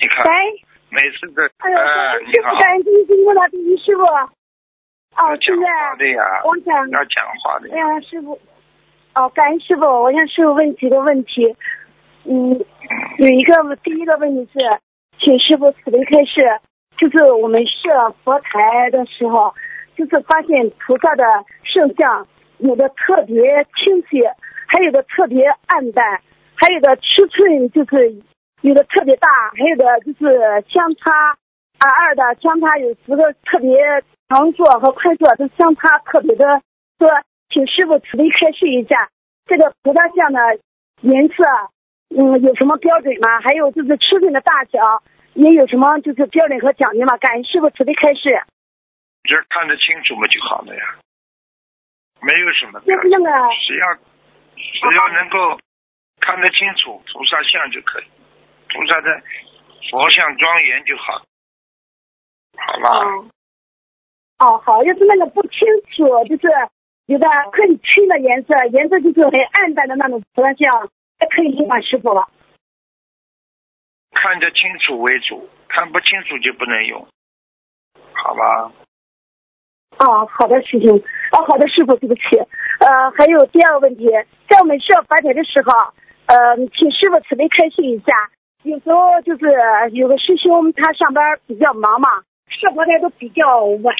[0.00, 4.04] 你看，喂，每次的，哎呦，哎，师你好傅，，感恩辛苦了，第一师傅。
[4.04, 7.76] 哦，讲现话的在呀，我想，要讲话的哎。
[7.76, 8.40] 呀，师傅，
[9.16, 11.56] 哦，感恩师傅，我向师傅问几个问题。
[12.24, 12.52] 嗯，
[13.18, 14.58] 有一个第一个问题是，
[15.18, 16.60] 请师傅慈悲开示，
[16.98, 19.54] 就是我们设佛台的时候，
[19.96, 21.24] 就是发现菩萨的
[21.64, 22.26] 圣像
[22.58, 24.22] 有的特别清晰，
[24.66, 26.20] 还有的特别暗淡，
[26.54, 28.22] 还有的尺寸就是
[28.60, 31.10] 有的特别大，还有的就是相差
[31.78, 33.78] 啊二的相差有十个特别
[34.28, 36.44] 长坐和宽坐都相差特别的
[36.98, 37.08] 多，
[37.48, 39.08] 请师傅慈悲开示一下
[39.46, 40.40] 这个菩萨像的
[41.00, 41.34] 颜色，
[42.10, 43.40] 嗯，有什么标准吗？
[43.40, 45.02] 还有就是尺寸的大小
[45.34, 47.16] 也有什么就是标准和讲究吗？
[47.18, 48.42] 感恩师傅慈悲开示。
[49.22, 50.82] 只要看得清楚嘛就好了呀，
[52.20, 53.30] 没有什么标准就是那个
[53.66, 55.60] 只要只要能够
[56.20, 58.04] 看得清楚菩萨像就可以，
[58.68, 59.22] 菩萨的
[59.90, 61.22] 佛像庄严就好，
[62.56, 62.88] 好吧？
[63.04, 63.24] 哦，
[64.40, 65.60] 哦，好，要是那个不清
[65.94, 66.48] 楚，就是
[67.06, 70.90] 有的很清的颜色，颜色就是很暗淡的那种菩萨像，也
[71.26, 72.14] 可以用吗，师傅？
[74.12, 77.06] 看得清楚为主，看不清楚就不能用，
[78.12, 78.72] 好吧？
[79.98, 80.96] 哦，好的，师兄。
[81.32, 82.22] 哦，好的，师傅，对不起。
[82.80, 84.08] 呃，还有第二个问题，
[84.48, 85.92] 在我们需要发财的时候，
[86.26, 88.12] 呃，请师傅慈悲开示一下。
[88.62, 89.46] 有时候就是
[89.92, 92.08] 有个师兄他上班比较忙嘛，
[92.48, 93.94] 设佛台都比较晚，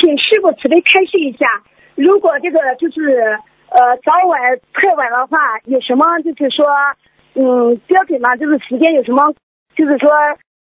[0.00, 1.62] 请师傅慈悲开示一下。
[1.94, 3.38] 如果这个就是
[3.72, 4.38] 呃早晚
[4.72, 6.66] 太晚的话，有什么就是说
[7.34, 8.36] 嗯标准吗？
[8.36, 9.32] 就是时间有什么
[9.74, 10.10] 就是说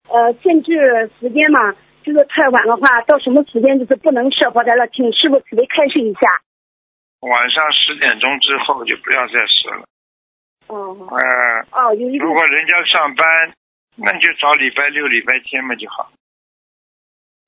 [0.09, 1.75] 呃限制时间嘛？
[2.03, 4.88] 就是太晚的话，到什么时间就是不能设佛台了？
[4.88, 6.20] 请师傅慈悲开示一下。
[7.20, 9.85] 晚上十点钟之后就不要再设了。
[10.68, 11.18] 哦呃，
[11.73, 13.53] 哦，有一如果人家上班，
[13.96, 16.11] 那你就找礼拜六、礼拜天嘛就好，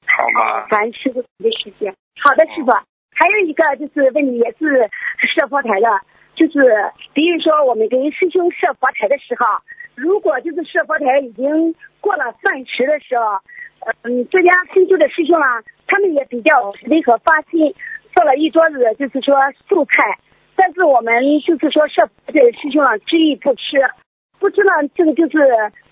[0.06, 0.66] 好吗？
[0.66, 1.94] 感恩师傅慈悲时间。
[2.20, 2.70] 好的，师傅。
[3.14, 4.90] 还有一个就是问你，也是
[5.34, 5.88] 设佛台的，
[6.34, 9.46] 就是比如说我们给师兄设佛台的时候，
[9.94, 13.38] 如果就是设佛台已经过了饭时的时候，
[14.02, 17.74] 嗯，这家新修的师兄啊，他们也比较慈悲和发心，
[18.14, 19.36] 做了一桌子就是说
[19.68, 20.18] 素菜，
[20.56, 21.14] 但是我们
[21.46, 23.78] 就是说设佛台的师兄啊，执意不吃，
[24.40, 25.38] 不吃呢这个就是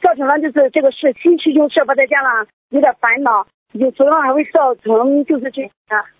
[0.02, 3.46] 造成了就是这个是新师兄设佛台家了有点烦恼。
[3.72, 5.70] 有时候还会造成就是这个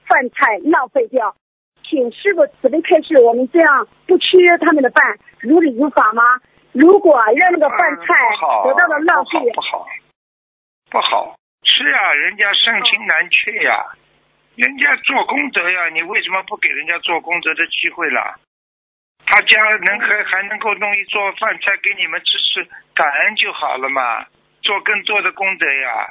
[0.07, 1.35] 饭菜浪费掉，
[1.83, 6.23] 请师傅慈悲开示，我们这样不吃他们的饭，如理如法吗？
[6.73, 8.15] 如果让那个饭菜
[8.63, 9.87] 得到了浪费，不好，
[10.91, 11.35] 不好，
[11.65, 13.85] 是啊，人家盛情难却呀，
[14.55, 18.39] 人家做功德呀，你为什么不给人家做功德的机会了？
[19.27, 24.25] 他家能还还能够弄一桌饭菜给你们吃吃，感恩就好了嘛，
[24.63, 26.07] 做更多的功德呀。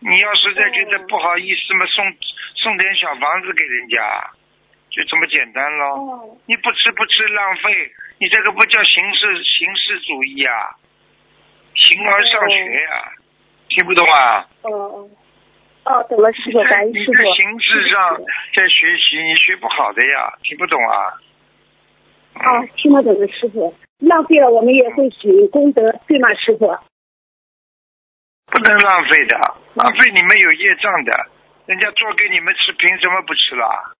[0.00, 2.04] 你要实在觉得不好意思嘛，送
[2.54, 4.30] 送点小房子给人家，
[4.90, 6.38] 就这么简单喽。
[6.46, 10.54] 你不吃不吃浪费，你这个不叫形式形式主义啊，
[11.74, 13.12] 形而上学呀，
[13.68, 14.46] 听不懂啊？
[14.62, 15.10] 哦哦
[15.84, 17.12] 哦，懂了，师傅，感恩师傅。
[17.12, 18.18] 你在形式上
[18.54, 20.94] 在学习，你学不好的呀，听不懂啊？
[22.34, 26.66] 啊，听得懂的师傅，浪费了我们也会许功德，对吗，师傅？
[28.58, 29.38] 不能浪费的，
[29.74, 31.12] 浪费你们有业障的，
[31.66, 33.94] 人家做给你们吃，凭什么不吃啦？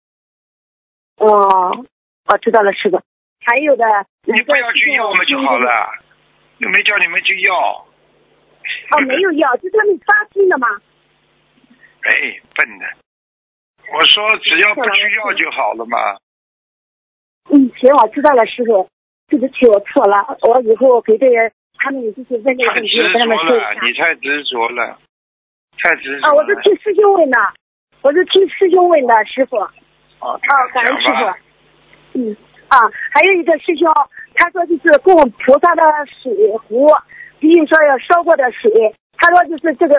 [1.18, 1.86] 哦，
[2.26, 3.00] 我知道了，师傅。
[3.46, 3.84] 还有的，
[4.24, 5.92] 你不要去要嘛就好了，
[6.58, 7.54] 又没叫你们去要。
[7.54, 10.66] 哦，没有要，就他们发心的嘛。
[12.02, 12.86] 哎，笨的！
[13.94, 16.18] 我说只要不去要就好了嘛。
[17.50, 18.88] 嗯，行，我知道了，师傅，
[19.28, 23.72] 对不起，我错了，我以后给这些他们有这些问题，问题，跟他们说一下。
[23.82, 24.98] 你太执着了，
[25.78, 26.28] 太执着。
[26.28, 27.38] 啊，我是替师兄问的，
[28.02, 29.56] 我是替师兄问的，师傅。
[30.20, 30.38] 哦，
[30.72, 32.18] 感恩师傅。
[32.18, 32.36] 嗯，
[32.68, 32.76] 啊，
[33.14, 33.88] 还有一个师兄，
[34.34, 35.84] 他说就是供菩萨的
[36.22, 36.88] 水壶，
[37.38, 38.70] 比如说要烧过的水，
[39.16, 39.94] 他说就是这个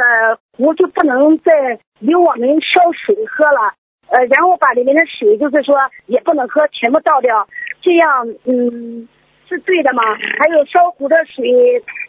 [0.57, 3.73] 壶就不能再由我们烧水喝了。
[4.09, 5.75] 呃，然后把里面的水，就是说
[6.07, 7.47] 也不能喝，全部倒掉，
[7.79, 9.07] 这样，嗯，
[9.49, 10.03] 是对的吗？
[10.13, 11.43] 还有烧壶的水，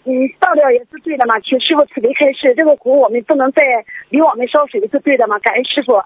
[0.05, 1.41] 嗯，倒掉也是对的吗？
[1.41, 3.65] 请师傅慈悲开示，这个壶我们不能再
[4.11, 5.39] 离我们烧水是对的吗？
[5.41, 5.97] 感恩师傅。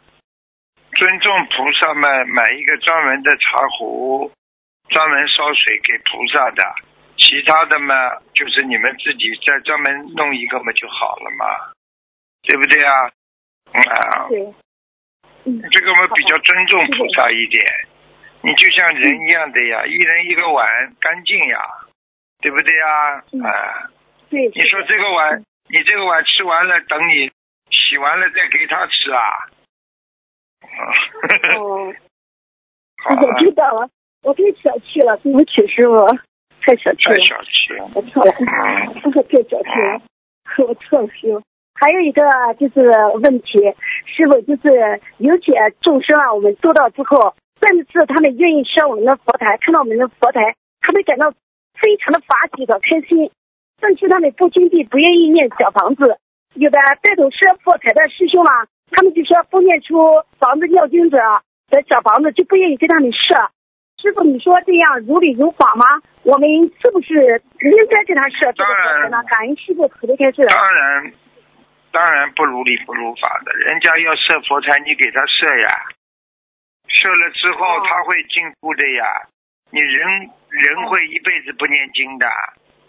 [0.94, 4.30] 尊重菩萨们，买一个专门的茶壶，
[4.88, 6.62] 专门烧水给菩萨的，
[7.18, 11.74] 其他的嘛，就是你们自己再专门弄一个嘛就好了嘛，
[12.46, 13.10] 对不对啊？
[13.74, 14.28] 啊。
[14.28, 14.54] 对。
[15.44, 17.60] 这个嘛比较尊重菩萨一点，
[18.44, 21.58] 你就像人一样的呀，一人一个碗干净呀，
[22.42, 23.16] 对不对呀？
[23.42, 23.88] 啊，
[24.28, 24.46] 对。
[24.48, 27.32] 你说这个碗，你这个碗吃完了，等你
[27.70, 29.48] 洗完了再给他吃啊？
[31.56, 31.94] 哦。
[33.16, 33.88] 我知道了，
[34.22, 36.06] 我太小气了，对不起师傅，
[36.60, 37.16] 太小气了。
[37.16, 37.90] 太小气了。
[37.94, 38.32] 我错了，
[39.04, 40.02] 我太小气了，
[40.68, 41.42] 我错了师傅。
[41.80, 42.22] 还有一个
[42.60, 42.88] 就是
[43.22, 43.58] 问题，
[44.04, 51.32] 师傅就是有些众生啊，我们做到之后，但是他们愿意上我们的佛台，看到我们的佛台，他们感到
[51.80, 53.30] 非常的法喜和开心。
[53.80, 56.20] 但是他们不经地不愿意念小房子，
[56.60, 59.96] 有的带头设佛台的师兄啊，他们就说不念出
[60.38, 61.16] 房子要经者
[61.70, 63.34] 的小房子，就不愿意跟他们设。
[64.02, 66.04] 师傅，你说这样如理如法吗？
[66.22, 66.48] 我们
[66.84, 69.24] 是不是应该给他设这个佛台呢？
[69.24, 70.44] 感恩师傅慈悲开示。
[70.52, 71.12] 当然。
[71.94, 75.68] 当然不如理不如法的，人家要设佛台，你给他设呀，
[76.88, 79.04] 设了之后他会进步的呀。
[79.70, 82.26] 你人人会一辈子不念经的，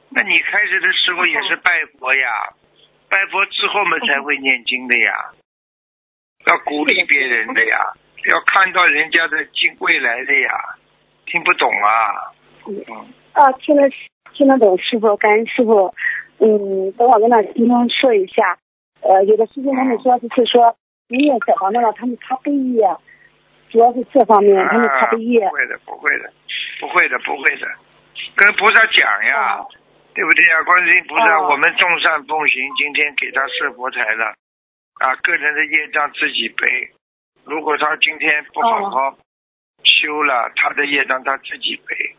[0.10, 2.54] 那你开始的时候也是拜佛呀，
[3.10, 5.32] 拜佛之后嘛才会念经的呀。
[6.48, 7.94] 要鼓励别人的呀，
[8.32, 10.52] 要看到人家的进未来的呀。
[11.26, 12.32] 听不懂啊？
[12.68, 12.76] 嗯。
[13.34, 13.90] 啊，听得
[14.34, 15.96] 听得懂，师傅，感恩师傅。
[16.38, 18.60] 嗯，等我跟他今天说一下。
[19.02, 20.76] 呃，有的师兄他们说就是说，
[21.08, 22.86] 你念小房子了，他们怕背业，
[23.70, 25.40] 主要是这方面，他们怕背业。
[25.48, 26.32] 不会的，不会的，
[26.80, 27.68] 不会的，不会的，
[28.36, 29.66] 跟菩萨讲呀，
[30.14, 30.64] 对不对呀？
[30.64, 34.34] 观世音菩萨，我们众善奉行，今天给他设佛台了，
[35.00, 36.92] 啊，个人的业障自己背。
[37.46, 39.18] 如果他今天不好好
[39.84, 42.16] 修了，他的业障他自己背。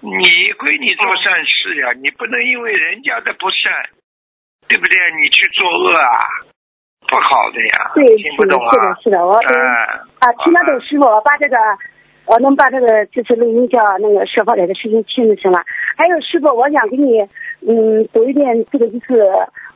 [0.00, 3.90] 你归你做善事呀，你不能因为人家的不善。
[4.66, 4.96] 对不对？
[5.20, 6.18] 你去作恶啊，
[7.14, 7.92] 不好的呀。
[7.94, 9.32] 对，是的，是的，是的，我
[10.18, 11.56] 啊，听得懂师傅，我把这个，
[12.26, 15.62] 我能把这个就是录音叫那个设佛台的事情听就行了。
[15.96, 17.22] 还有师傅，我想给你
[17.62, 19.22] 嗯读一遍这个就是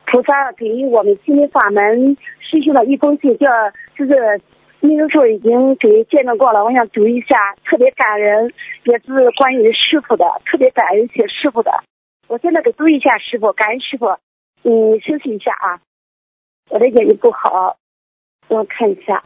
[0.05, 3.47] 菩萨给我们心灵法门师兄的一封信，叫
[3.95, 4.41] 就是
[4.81, 8.51] 那个时候已经给见证过了，我想读一下，特别感人，
[8.83, 11.71] 也是关于师傅的，特别感恩写师傅的。
[12.27, 14.07] 我现在给读一下师傅，感恩师傅。
[14.61, 15.79] 嗯，休息一下啊，
[16.69, 17.77] 我的眼睛不好，
[18.47, 19.23] 我看一下。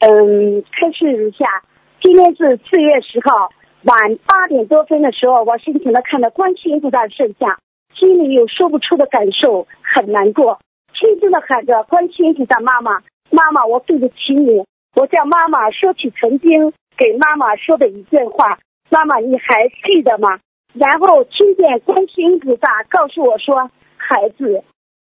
[0.00, 1.62] 嗯，开始如下：
[2.00, 3.52] 今天是四月十号
[3.84, 7.60] 晚八点多分的时候，我深情的看着观世音菩萨圣像，
[7.94, 10.58] 心里有说不出的感受，很难过，
[10.98, 14.64] 轻声的喊着观世音菩萨妈妈，妈妈，我对不起你，
[14.96, 18.58] 我向妈妈说起曾经给妈妈说的一句话，
[18.90, 20.40] 妈妈你还记得吗？
[20.74, 24.64] 然后听见观世音菩萨告诉我说：“孩子，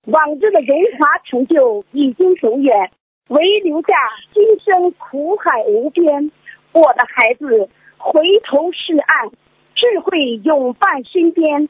[0.09, 2.91] 往日的荣华成就已经走远，
[3.29, 3.89] 唯留下
[4.33, 6.33] 今生苦海无边。
[6.73, 7.69] 我的孩子，
[7.99, 9.31] 回头是岸，
[9.75, 11.69] 智慧永伴身边。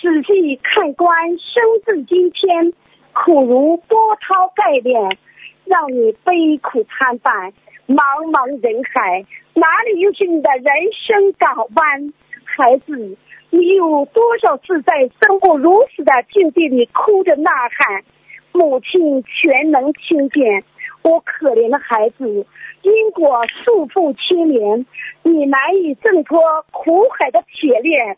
[0.00, 2.72] 仔细看观生自今天，
[3.12, 5.18] 苦如波涛盖脸，
[5.64, 7.52] 让你悲苦参半。
[7.88, 12.12] 茫茫人海，哪里又是你的人生港湾？
[12.44, 13.16] 孩子。”
[13.50, 18.02] 你有多少次在生不如死的境地里哭着呐喊？
[18.52, 20.64] 母亲全能听见。
[21.02, 22.46] 我可怜的孩子，
[22.82, 24.84] 因果束缚牵连，
[25.22, 28.16] 你难以挣脱苦海的铁链。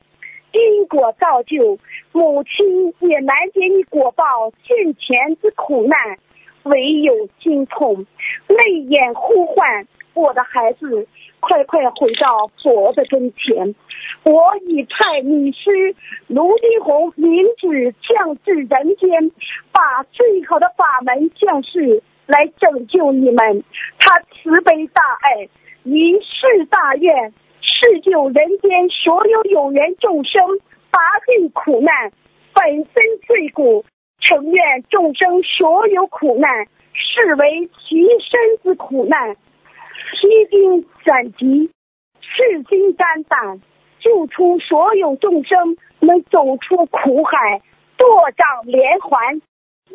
[0.53, 1.79] 因果造就，
[2.12, 4.25] 母亲也难解你果报
[4.64, 6.18] 现前之苦难，
[6.64, 8.05] 唯有心痛，
[8.49, 11.07] 泪眼呼唤我的孩子。
[11.44, 13.75] 快快回到佛的跟前！
[14.22, 15.92] 我已派女师
[16.29, 19.33] 卢金红明旨降至人间，
[19.72, 23.64] 把最好的法门降世来拯救你们。
[23.98, 25.48] 他慈悲大爱，
[25.83, 30.40] 一世大愿，是救人间所有有缘众生
[30.92, 32.12] 拔尽苦难，
[32.55, 33.85] 本身罪苦，
[34.20, 39.37] 承愿众生所有苦难视为其身之苦难。
[40.12, 41.70] 披荆斩棘，
[42.20, 43.61] 赤心肝胆，
[43.98, 47.62] 救出所有众生，能走出苦海，
[47.96, 49.40] 舵掌连环，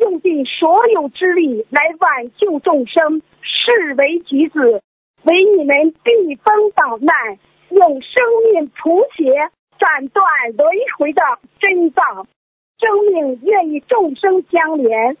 [0.00, 4.82] 用尽所有之力来挽救众生，视为己子，
[5.22, 7.38] 为你们避风挡难，
[7.70, 9.32] 用生命谱写
[9.78, 10.26] 斩断
[10.56, 11.22] 轮回的
[11.60, 12.26] 真藏。
[12.80, 15.16] 生命愿与众生相连，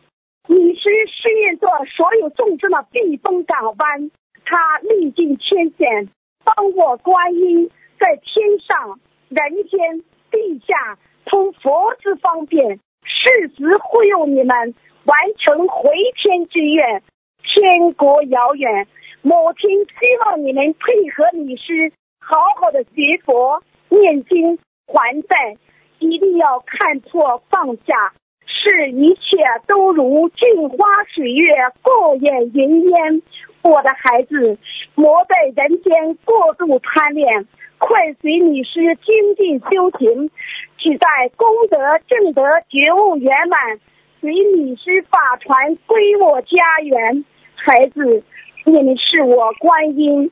[0.48, 4.10] 你是试验着所有众生的避风港湾。
[4.48, 6.08] 他历尽千险，
[6.42, 17.02] 帮我观音在天上、人间、地下通佛之方便，誓死护佑你们完成回天之愿。
[17.44, 18.86] 天国遥远，
[19.20, 25.58] 母亲希望你们配合女师，好好的学佛、念经、还债，
[25.98, 28.14] 一定要看破放下，
[28.60, 29.36] 是一切
[29.68, 33.22] 都如镜花水月，过眼云烟。
[33.62, 34.58] 我的孩子，
[34.94, 37.46] 莫在人间过度贪恋，
[37.78, 40.30] 快随女师精进修行，
[40.78, 41.76] 只待功德
[42.08, 43.78] 正德觉悟圆满，
[44.20, 47.24] 随女师法传归我家园。
[47.54, 48.24] 孩子，
[48.64, 50.30] 你们是我观音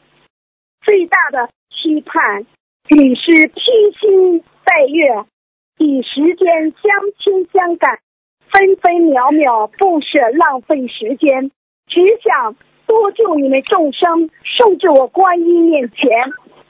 [0.83, 2.45] 最大的期盼。
[2.89, 3.61] 女师披
[4.01, 5.25] 星戴月，
[5.79, 7.99] 与时间相亲相感，
[8.57, 11.51] 分分秒秒不舍浪费时间，
[11.88, 12.57] 只想。
[12.87, 16.09] 多救你们众生，送至我观音面前。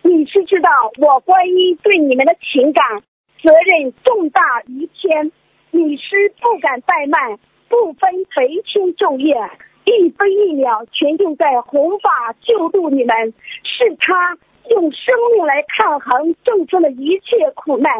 [0.02, 2.82] 你是知道我观音对你们的情感
[3.42, 5.30] 责任重大于天，
[5.70, 9.36] 你是不敢怠慢，不分白天昼夜，
[9.84, 13.34] 一分一秒全用在弘法救度你们。
[13.62, 14.38] 是他
[14.76, 17.90] 用生命来抗衡众生的一切苦难，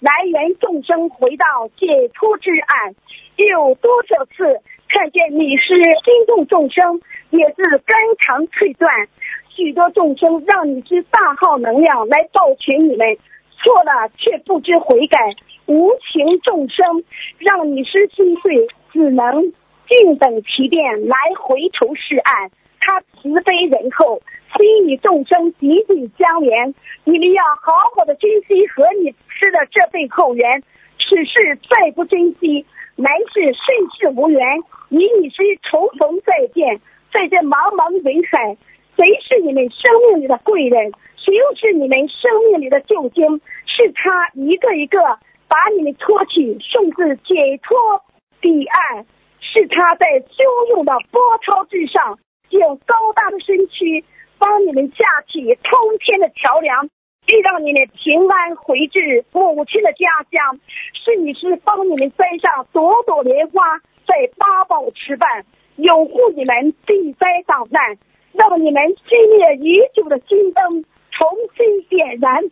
[0.00, 2.94] 来源众生回到解脱之岸。
[3.36, 4.58] 有多少次？
[4.88, 8.90] 看见你是心动众生，也是肝肠脆断，
[9.54, 13.16] 许多众生让你是大号能量来抱全你们，
[13.58, 15.18] 错了却不知悔改，
[15.66, 17.04] 无情众生
[17.38, 19.52] 让你是心碎，只能
[19.86, 22.50] 静等其变来回头是岸。
[22.80, 24.20] 他慈悲仁厚，
[24.56, 30.62] 心与众生紧紧相连，你们要好好的珍惜和你吃的这份后缘。
[30.98, 32.64] 此事再不珍惜，
[32.96, 33.60] 乃是世
[33.98, 34.40] 事无缘。
[34.90, 36.80] 与你是重逢再见，
[37.12, 38.56] 在这茫茫人海，
[38.96, 40.92] 谁是你们生命里的贵人？
[41.16, 43.40] 谁又是你们生命里的救星？
[43.66, 44.98] 是他一个一个
[45.48, 48.02] 把你们托起，送至解脱
[48.40, 49.06] 彼岸。
[49.40, 52.18] 是他在汹涌的波涛之上，
[52.50, 54.04] 用高大的身躯
[54.42, 60.58] 帮你们架起通天的桥梁，以让你们平安回至母亲的家乡。
[60.92, 63.78] 是你是帮你们栽上朵朵莲花。
[64.04, 67.96] 在八宝池畔拥护你们避灾挡难，
[68.32, 72.42] 让你们熄灭已久的心灯重新点燃，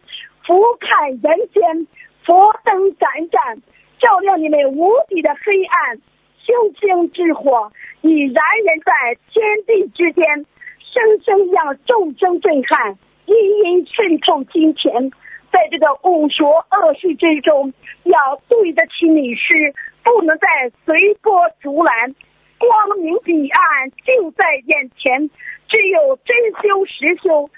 [0.47, 1.89] 俯瞰人间，
[2.25, 3.61] 佛灯盏盏，
[3.99, 5.99] 照亮你们无底的黑暗。
[6.39, 10.47] 星星之火已燃燃在天地之间，
[10.93, 13.35] 生生让众生震撼，殷
[13.65, 15.11] 殷渗透金钱。
[15.53, 17.73] 在这个五浊恶世之中，
[18.05, 19.75] 要对得起你师。
[20.03, 22.15] 不能再随波逐澜，
[22.59, 25.29] 光明彼岸就在眼前，
[25.69, 27.51] 只有真修实修，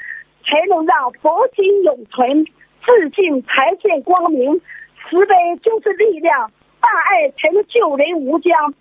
[0.44, 4.60] 才能让佛心永存，自信才见光明，
[5.08, 8.74] 慈悲就是力量，大爱才能救人无疆，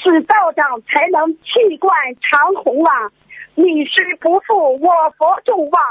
[0.00, 1.92] 此道长才能气贯
[2.22, 3.10] 长虹啊！
[3.58, 5.82] 你是不负我佛众望，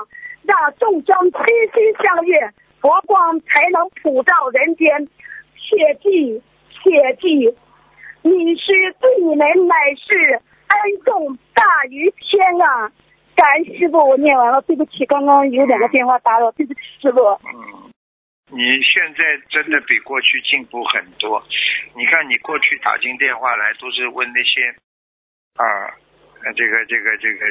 [0.43, 1.43] 让众生心
[1.73, 2.39] 心相悦，
[2.79, 4.87] 佛光才能普照人间。
[5.59, 6.41] 切记，
[6.71, 7.53] 切记，
[8.21, 12.89] 你是对你们乃是恩重大于天啊！
[13.35, 17.19] 感恩师傅，我念完了，对不起，刚刚有两个电话打扰，对不起师傅。
[17.19, 17.91] 嗯，
[18.49, 21.43] 你现在真的比过去进步很多。
[21.93, 24.73] 你看，你过去打进电话来都是问那些
[25.57, 25.91] 啊，
[26.55, 27.45] 这个这个这个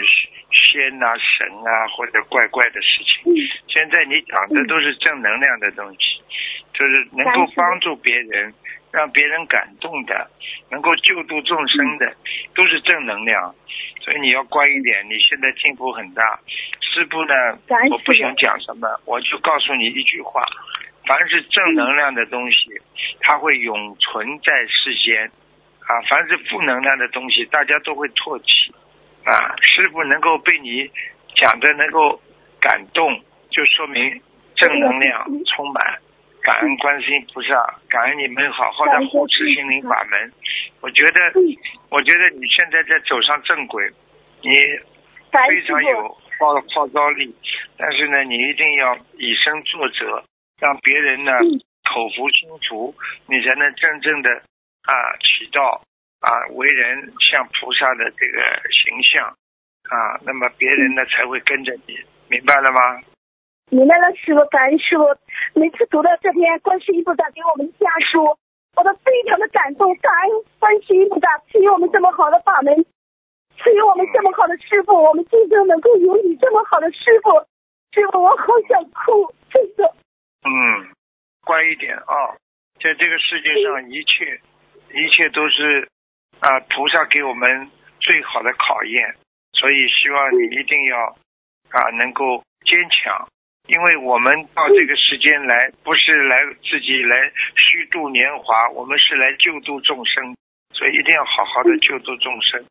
[0.53, 3.33] 仙呐、神啊或者怪怪的事情。
[3.33, 3.37] 嗯
[3.69, 6.23] 现在你讲的都是正能量的东西，
[6.73, 8.55] 就是能够帮助别人、
[8.91, 10.31] 让别人感动的，
[10.71, 12.11] 能够救度众生的，
[12.55, 13.55] 都是正能量。
[14.01, 16.41] 所以你要乖一点，你现在进步很大。
[16.81, 17.35] 师傅呢
[17.91, 20.43] 我不想讲什么，我就告诉你一句话：
[21.07, 22.81] 凡是正能量的东西，
[23.21, 25.31] 它会永存在世间。
[25.87, 28.75] 啊，凡是负能量的东西，大家都会唾弃。
[29.25, 30.91] 啊，师傅能够被你
[31.35, 32.21] 讲的能够
[32.61, 33.21] 感动，
[33.51, 34.21] 就说明
[34.55, 35.99] 正能量充满。
[36.43, 37.55] 感恩观世音菩萨，
[37.89, 40.33] 感恩你们好好的护持心灵法门。
[40.81, 41.33] 我觉得，
[41.91, 43.85] 我觉得你现在在走上正轨，
[44.43, 44.53] 你
[45.33, 47.35] 非常有傅，号号召力，
[47.77, 50.23] 但是呢，你一定要以身作则，
[50.61, 51.59] 让别人呢嗯
[51.91, 52.95] 口服心服，
[53.27, 54.43] 你才能真正的
[54.87, 55.83] 啊起到
[56.21, 59.29] 啊为人像菩萨的这个形象
[59.91, 63.03] 啊，那么别人呢才会跟着你，明白了吗？
[63.71, 65.03] 明白了，师傅，感恩师傅。
[65.59, 68.23] 每次读到这篇观世音菩萨给我们的家书，
[68.77, 72.75] 我都非常的感动，感恩观世音菩萨赐予我们这么好的法门，
[73.59, 77.31] 赐予我们这么好的师傅，我们今生能够有你这么好的师傅，
[77.91, 79.93] 师傅，我好想哭，真的。
[80.47, 80.95] 嗯，
[81.43, 82.39] 乖一点啊，
[82.79, 84.41] 在这个世界上，一切
[84.97, 85.89] 一切都是
[86.41, 87.71] 啊菩萨给我们
[88.01, 89.15] 最好的考验，
[89.53, 90.99] 所以希望你一定要
[91.71, 93.29] 啊能够坚强，
[93.69, 100.35] 因为我们到这个世间来，不是来自己来虚度年华，我们是来救度众生，
[100.73, 102.65] 所以一定要好好的救度众生。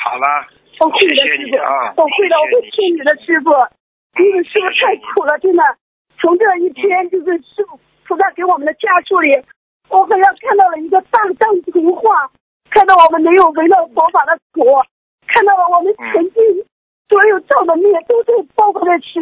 [0.00, 0.48] 好啦，
[0.80, 3.50] 我会的，谢谢你啊，我会的，我会听你的，师傅。
[4.14, 5.62] 师傅太苦了，真的。
[6.20, 9.32] 从这一天就是师傅菩萨给我们的家书里，
[9.88, 12.30] 我好像看到了一个大张图画，
[12.70, 14.64] 看到我们没有闻到佛法的苦，
[15.26, 16.42] 看到了我们曾经
[17.08, 19.20] 所有造的孽都在包括在其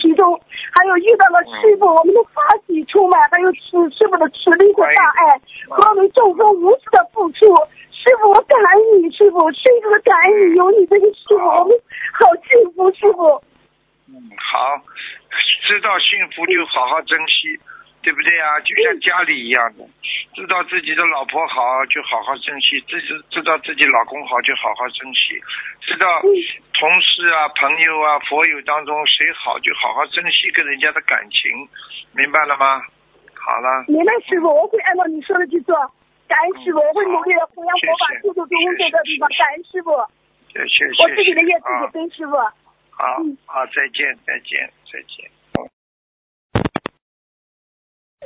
[0.00, 0.40] 其中，
[0.72, 5.38] 还有遇到了师傅，我们的法喜充满，还有师师傅的慈悲和大爱，
[5.68, 7.46] 和我们众生无私的付出。
[7.90, 11.76] 师傅，我感恩你，师傅，深深的感恩你，有你这个师傅，我们
[12.12, 13.42] 好幸福，师傅。
[14.08, 14.78] 嗯，好，
[15.66, 17.58] 知道幸福就好好珍惜，
[18.04, 18.60] 对不对啊？
[18.60, 19.82] 就像家里一样的，
[20.36, 25.40] 知道自己的老婆好就好好珍惜，知知知道自己老公好就好好珍惜，
[25.80, 31.50] 知道同事啊、朋友啊、佛友当中谁好就好好珍惜跟人家的感情，
[32.12, 32.84] 明白了吗？
[33.32, 35.74] 好了，明白，师傅，我会按照你说的去做。
[36.28, 39.28] 感恩师傅，我会努力的弘扬佛法，谢谢救度众生这个地方。
[39.36, 39.90] 感恩师傅，
[40.52, 42.36] 谢谢谢我自己的业自己啊，背，师傅。
[42.92, 45.28] 好嗯好，再见再见再见。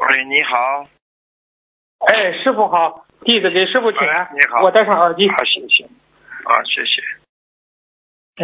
[0.01, 0.87] 喂，你好，
[2.07, 4.27] 哎，师傅好，弟子给师傅请安。
[4.27, 5.29] 哎你好我戴上耳机。
[5.29, 5.85] 好，谢谢，
[6.45, 7.03] 啊，谢谢。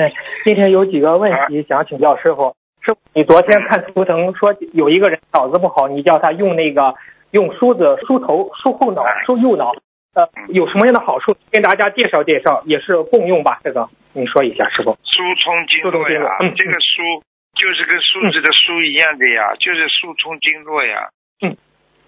[0.01, 0.13] 哎，
[0.45, 2.57] 今天有几个问题想请教师傅。
[2.83, 6.97] 师傅，你昨天看图腾说有一个人脑子不好，你叫他用那个
[7.31, 9.73] 用梳子梳头、梳后脑、梳右脑，
[10.15, 11.37] 呃，有什么样的好处？
[11.53, 13.61] 跟大家介绍介绍，也是共用吧？
[13.63, 14.99] 这个你说一下，师傅。
[15.05, 17.23] 疏通经络呀，这个梳
[17.55, 21.11] 就是跟梳子的梳一样的呀，就是疏通经络呀。
[21.45, 21.57] 嗯。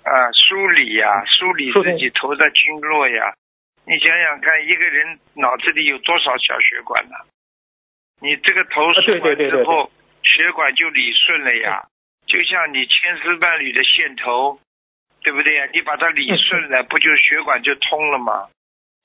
[0.04, 3.34] 啊，梳理呀，梳理自己头的经络呀。
[3.86, 7.16] 你想想看，一个人脑子里有多少小血管呢？
[8.20, 9.90] 你这个头梳完对对对之后，
[10.22, 11.84] 血管就理顺了呀。
[12.26, 14.58] 就像你千丝万缕的线头，
[15.22, 15.68] 对不对呀？
[15.72, 18.46] 你把它理顺了，不就血管就通了吗？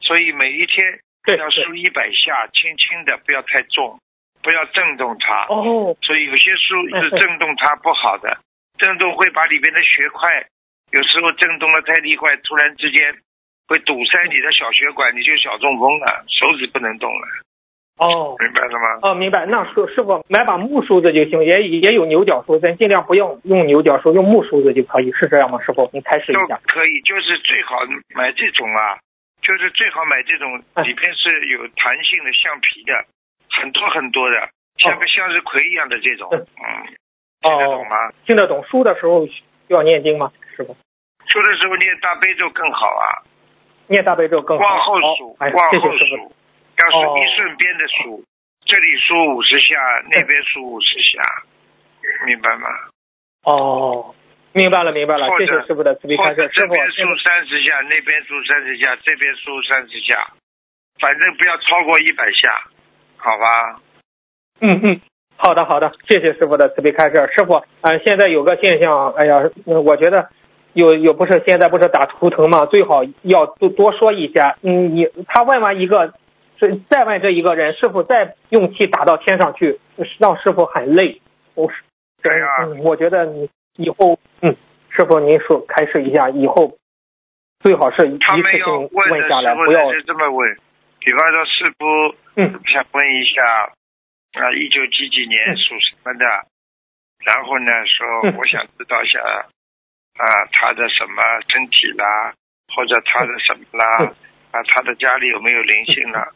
[0.02, 1.00] 所以每一天
[1.38, 4.00] 要梳一百下，轻轻的，不要太重，
[4.42, 5.46] 不要震动它。
[5.50, 8.40] 哦，所以有些梳是震动它不好的，
[8.82, 10.42] 震动会把里边的血块，
[10.90, 13.14] 有时候震动的太厉害，突然之间
[13.68, 17.28] 会堵塞你的小血管，你就小中风了，手指不能动了，
[18.02, 18.36] 哦。
[18.42, 19.00] 明白了吗？
[19.04, 19.46] 哦，明白。
[19.46, 25.62] 那师师傅买把木梳子就行，也也有牛角梳，咱尽量不要用牛角梳，用木梳子就可以，是这样吗？
[25.62, 26.60] 师傅，你开始一下。
[26.66, 28.98] 可以，就是最好买这种啊，
[29.44, 33.06] 就是最好买这种哎里边是有弹性的橡皮的，
[33.48, 36.98] 很多很多的，像个向日葵一样的这种，嗯嗯，
[37.42, 37.96] 听得懂吗？
[38.26, 38.64] 听得懂。
[38.70, 40.32] 输的时候需要念经吗？
[40.56, 40.76] 师傅，
[41.28, 43.26] 书的时候念大悲咒更好啊，
[43.88, 44.64] 念大悲咒更好。
[44.64, 45.92] 往后数，哎，往后。
[45.98, 46.34] 数，
[46.82, 48.24] 要是哦一顺边的数，
[48.66, 49.76] 这里数五十下，
[50.12, 51.22] 那边数五十下，
[52.26, 52.68] 明白吗？
[53.44, 54.16] 哦，
[54.54, 55.28] 明白了，明白了。
[55.38, 56.50] 谢谢师傅的慈悲或开示。
[56.54, 60.28] 师傅者这边，数三十下，那边数三十下，这边数三十下，
[61.00, 62.64] 反正不要超过一百下，
[63.18, 63.82] 好吧？
[64.62, 65.02] 嗯嗯，
[65.44, 67.16] 好的好的，谢谢师傅的慈悲开示。
[67.36, 70.30] 师傅，呃，现在有个现象，哎呀，呃我觉得
[70.74, 74.58] 有有不是现在不是打图腾嘛，最好要多多说一下。
[74.62, 76.14] 嗯，你他问完一个，
[76.60, 79.80] 是再问这一个人，师傅再用气打到天上去，
[80.20, 81.20] 让师傅很累。
[81.56, 81.82] 我是
[82.22, 84.56] 对呀嗯，我觉得你以后，嗯，
[84.92, 86.74] 师傅您说开示一下，以后
[87.62, 88.28] 最好是一次
[88.64, 90.56] 性问问下来，不要这么问，
[91.00, 93.72] 比方说师傅嗯想问一下
[94.34, 96.26] 啊，一九几几年嗯属什么的，
[97.26, 102.34] 然后呢说嗯我想知道一下啊他的什么身体啦，
[102.74, 104.08] 或者他的什么啦嗯
[104.52, 106.30] 啊他的家里有没有灵性啦，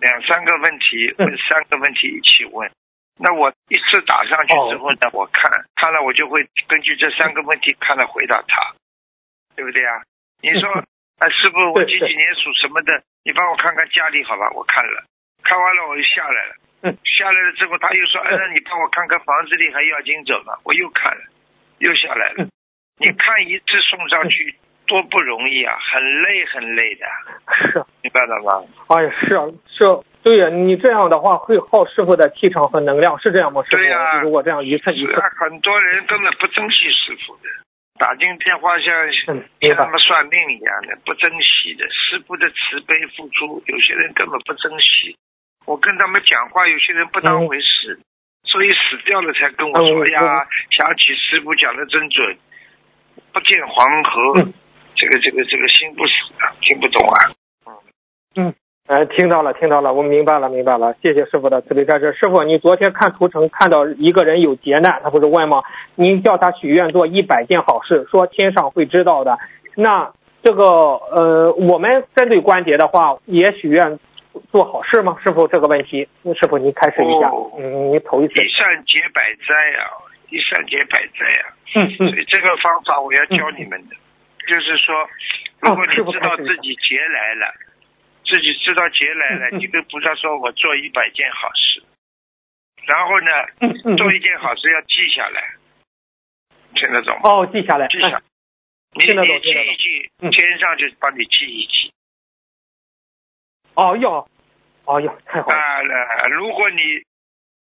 [0.00, 2.70] 两三个问题嗯问三个问题一起问。
[3.16, 5.44] 那我一次打上去之后呢，我看
[5.76, 8.74] 看了，我就会根据这三个问题看了回答他，
[9.54, 10.02] 对不对啊？
[10.42, 10.82] 你说嗯
[11.18, 13.04] 啊，师傅，我几几年属什么的？
[13.22, 14.50] 你帮我看看家里好吧？
[14.50, 15.04] 我看了，
[15.44, 16.56] 看完了我就下来了。
[16.84, 20.52] 嗯 下来了之后，他又说，哎， 你帮我看看房子里还要金者吗？
[20.64, 21.22] 我又看了，
[21.78, 22.50] 又下来了嗯。
[23.00, 24.54] 你看一次送上去
[24.86, 27.06] 多不容易啊，很累很累的，
[27.72, 27.86] 是啊。
[28.02, 28.62] 明白了吗？
[28.94, 33.62] 哎呀，是啊，是啊，对呀，你这样的话会耗师傅的气场和能量，是这样吗？
[33.64, 37.48] 师傅，对呀如果这样一次一次，啊，很多人根本不珍惜师傅的，
[37.98, 39.34] 打进电话像像
[39.76, 41.84] 他，们算命一样的，不珍惜的。
[41.90, 45.16] 师傅的慈悲付出，有些人根本不珍惜。
[45.64, 47.98] 我跟他们讲话，有些人不当回事，
[48.44, 52.36] 所以死掉了才跟我说、嗯呀，想起师傅讲的真准，
[53.32, 54.52] 不见黄河，嗯
[54.96, 57.16] 这个这个这个心不死啊，听不懂啊。
[58.36, 58.54] 嗯
[58.86, 62.12] 哎，听到了，听到了，我明白了，明白了，谢谢师傅的慈悲开示。
[62.12, 65.62] 师傅，你昨天看图腾看到一个人有劫难，他不是问吗？
[65.94, 69.38] 您叫他许愿做一百件好事，说天上会知道的。
[69.74, 70.12] 那
[70.42, 73.98] 这个呃，我们针对关节的话，也许愿
[74.50, 75.16] 做好事吗？
[75.22, 77.28] 师傅这个问题，师傅您开始一下。
[77.30, 78.34] 哦嗯，你头一次。
[78.44, 79.86] 一善解百灾啊，
[80.30, 81.54] 一善解百灾啊。
[81.74, 83.96] 嗯嗯所以这个方法我要教你们的，
[84.46, 85.08] 就是说，
[85.60, 87.52] 如果你知道自己劫来了，
[88.24, 91.82] 自己知道劫来了，你跟菩萨说我做一百件好事，
[92.86, 95.54] 然后呢，做一件好事要记下来，
[96.74, 97.20] 听得懂吗？
[97.24, 97.88] 哦，记下来。
[97.88, 98.22] 记下哎，
[98.94, 101.92] 你你记一记，嗯天上就帮你记一记。
[103.74, 104.28] 哦哟，
[104.84, 106.28] 哦哟，太好了。
[106.30, 107.02] 如果你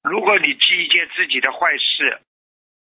[0.04, 2.20] 如果你记一件自己的坏事，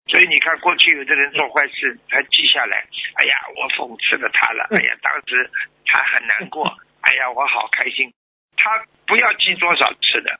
[0.07, 5.49] 所以你看过去有的人做坏事，他记下来，哎呀，我讽刺了他了，嗯哎呀，当时
[5.86, 6.65] 他很难过，
[7.01, 8.11] 哎呀，我好开心。
[8.57, 10.39] 他不要记多少次的，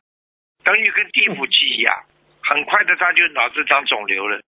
[0.64, 2.04] 等于跟地府记一样，
[2.44, 4.42] 很快的他就脑子长肿瘤了。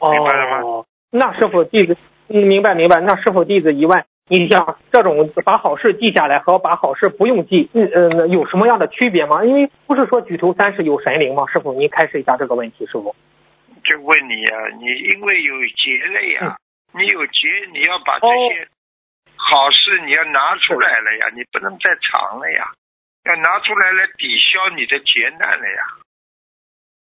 [0.00, 1.96] 明白了吗哦，那师傅弟子，
[2.28, 3.00] 嗯，明白明白。
[3.00, 9.44] 那师傅弟子一问，你像这种把好事记下来和把好事不用记，嗯呃，有什么样的区别吗？
[9.44, 11.46] 因为不是说举头三尺有神灵吗？
[11.52, 13.16] 师傅，您开始一下这个问题，师傅。
[13.82, 16.56] 就问你啊，你因为有劫了呀，
[16.94, 18.68] 你有劫，你要把这哦些
[19.34, 22.70] 好事你要拿出来了呀，你不能再藏了呀，
[23.24, 25.82] 要拿出来来抵消你的劫难了呀，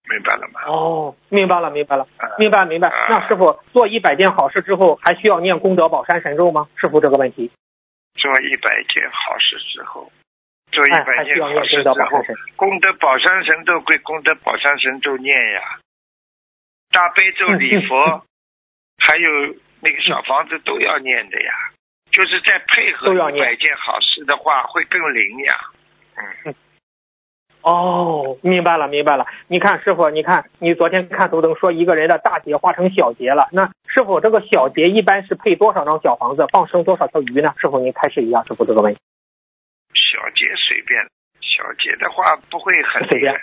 [0.09, 0.61] 明白了吗？
[0.67, 2.89] 哦，明白了明白了，啊明白明白。
[2.89, 6.69] 啊那师傅做一百件好事之后，还需要念功德宝山神咒吗？
[6.77, 7.51] 师傅这个问题。
[8.15, 10.11] 做一百件好事之后，
[10.73, 11.95] 做一哎，百件好事之后。
[12.57, 15.79] 功德宝山神咒归功德宝山神咒念呀，
[16.91, 18.25] 大悲咒礼嗯佛，
[18.99, 19.31] 还有
[19.81, 21.53] 那个小房子都要念的呀。
[22.11, 25.55] 就是在配合一百件好事的话，会更灵呀。
[26.17, 26.55] 嗯，
[27.63, 29.27] 哦，明白了，明白了。
[29.49, 37.53] 你看，师傅，你看，你昨天看图腾说一个人的大劫化成小劫了，那师傅这个小劫一般是配多少张小房子，放生多少条鱼呢？
[37.59, 39.01] 师傅您开示一下，师傅这个问题。
[39.93, 41.03] 小节随便，
[41.41, 43.35] 小节的话不会很随便。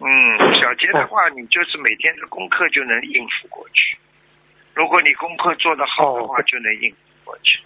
[0.00, 3.96] 嗯，小节的话，你就是每天的功课就能应付过去。
[4.74, 7.60] 如果你功课做得好的话，哦就能应付过去，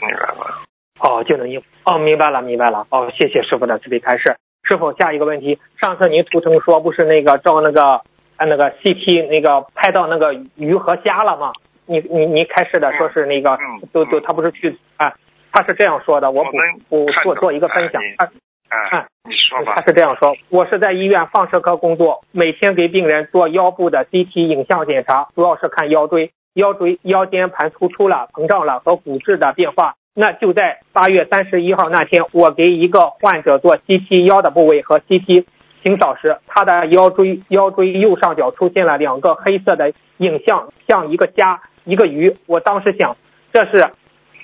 [0.00, 0.62] 明白吗？
[1.00, 1.66] 哦，就能应付。
[1.84, 2.86] 哦，明白了，明白了。
[2.90, 4.36] 哦，谢谢师傅的慈悲开示。
[4.68, 8.00] 师傅，下一个问题，上次您图腾说不是那个照那个
[8.36, 11.52] 呃那个 CT 那个拍到那个鱼和虾了吗？
[11.86, 15.14] 你你你开始的说是那个嗯都都他不是去啊，
[15.52, 16.50] 他是这样说的，我补
[16.88, 18.40] 补做做一个分享哎你。
[18.68, 19.82] 他啊，你说吧他。
[19.82, 29.94] 是这样说：我是在医院放射科工作，每天给病人做腰部的 CT 影像检查，主要是看腰椎、腰椎、腰间盘突出了、膨胀了和骨质的变化。
[30.18, 35.44] 那就在八月三十一号那天，我给一个患者做 CT 腰的部位和 CT
[35.82, 42.34] 清扫时，他的腰椎腰椎右上角出现了两个黑色的影像，像一个虾、一个鱼。
[42.46, 43.14] 我当时想，
[43.52, 43.90] 这是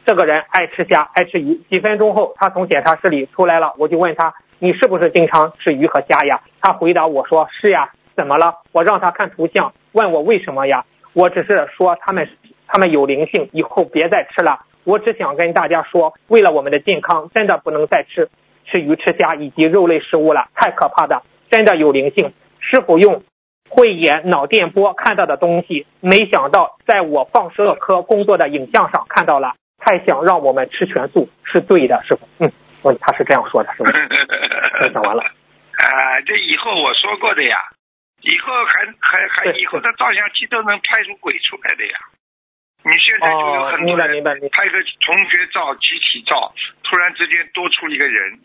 [0.04, 1.62] 这个人爱吃虾，爱吃鱼。
[1.70, 8.56] 几分钟后，他从检查室里出来了，我就问他：“你是不是经常吃鱼和虾呀？”他回答我说：“是呀。”怎么了？
[8.72, 10.84] 我让他看图像，问我为什么呀？
[11.14, 12.28] 我只是说他们
[12.66, 14.60] 他们有灵性，以后别再吃了。
[14.84, 18.28] 我只想跟大家说，为了我们的健康，真的不能再吃
[18.66, 22.32] 吃鱼、吃虾以及肉类食物了，太可怕的，真的有灵性。
[22.60, 23.22] 师傅用
[23.68, 29.54] 慧眼脑电波看到的东西，没想到在我放射科工作的影像上看到了。
[29.84, 32.28] 太想让我们吃全素是对的，师傅。
[32.38, 32.52] 嗯，
[32.84, 33.84] 嗯，他是这样说的，师傅。
[33.84, 35.24] 分享完了。
[35.74, 37.58] 啊，这以后我说过的呀，
[38.22, 41.98] 以后还还还以后的照相机都能拍出鬼出来的呀。
[42.84, 44.22] 你现在就有哦，很多人。
[44.50, 46.52] 拍个同学照、集体照，
[46.82, 48.40] 突然之间多出一个人，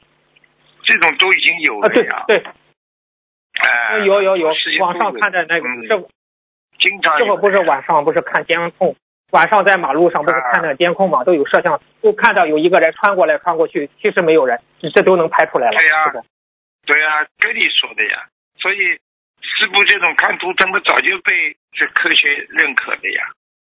[0.84, 2.24] 这种都已经有了呀。
[2.28, 2.44] 对，
[3.60, 6.10] 哎，有有有，网上看的那个嗯师傅
[6.80, 8.96] 经常有师傅不是晚上不是看监控，
[9.32, 14.62] 晚上在马路上不是看那个监控嘛，都有摄像，都看到有一个人穿过来穿过去，其实没有人，
[14.94, 15.76] 这都能拍出来了。
[15.76, 16.24] 对呀
[16.86, 18.28] 对呀、跟你说的呀。
[18.60, 18.78] 所以
[19.42, 23.28] 师傅这种看图腾的早就被这科学认可的呀。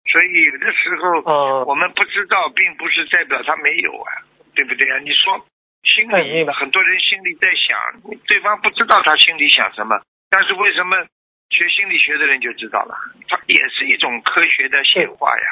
[0.05, 4.11] 所以有的时候嗯，我们不知道，并不是代表他没有啊，
[4.53, 4.99] 对不对啊？
[4.99, 5.45] 你说
[5.83, 9.99] 心里哎很多人心里在想，对方不知道他心里想什么，
[10.29, 10.97] 但是为什么
[11.49, 12.95] 学心理学的人就知道了？
[13.27, 15.45] 它也是一种科学的显化呀，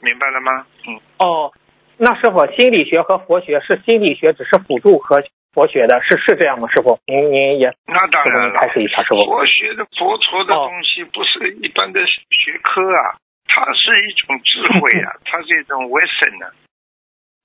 [0.00, 0.66] 明白了吗？
[0.86, 1.52] 嗯，哦，
[1.98, 5.22] 那师傅，心理学和佛学是心理学只是辅助和
[5.54, 6.68] 佛学的，是是这样吗？
[6.68, 8.68] 师傅，您您也那当然了您开。
[8.68, 9.20] 始一下，师傅。
[9.24, 13.16] 佛学的佛陀的哦东西不是一般的学科啊，
[13.56, 16.52] 它是一种智慧啊， 它是一种 wisdom 啊，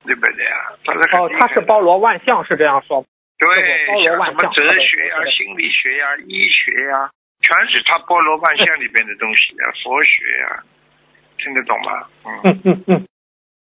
[0.03, 0.76] 对不对啊？
[0.84, 3.05] 它是哦，它是包罗万象，是这样说。
[3.39, 7.09] 对，包罗像什么万象哲学呀、心理学呀、医学呀，
[7.39, 10.64] 全是它包罗万象里边的东西啊， 佛学呀，
[11.38, 12.07] 听得懂吗？
[12.26, 13.07] 嗯，嗯嗯嗯，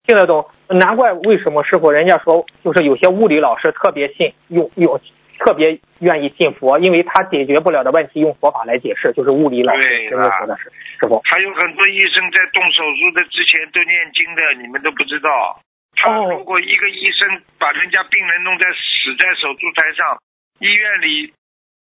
[0.06, 0.48] 听得懂。
[0.68, 4.98] 难怪为什么师傅人家说，就是有些物理老师特别信用用
[5.38, 10.64] 特别愿意信佛，因为他解决不了的问题用佛法来解释，就是物理老师对人家说的是
[10.98, 11.20] 师傅。
[11.24, 15.60] 还有很多医生在动手术的之前都念经的，你们都不知道。
[15.96, 20.18] 他哦如果一个医生把人家病人弄在死在手术台上，
[20.60, 21.32] 医院里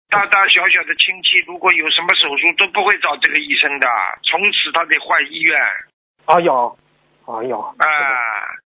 [0.10, 3.88] 大大小小的亲戚如果有什么手术都不会找这个医生的，
[4.24, 5.60] 从此他得换医院
[6.26, 6.54] 哎呀，
[7.30, 7.86] 哎呦，啊。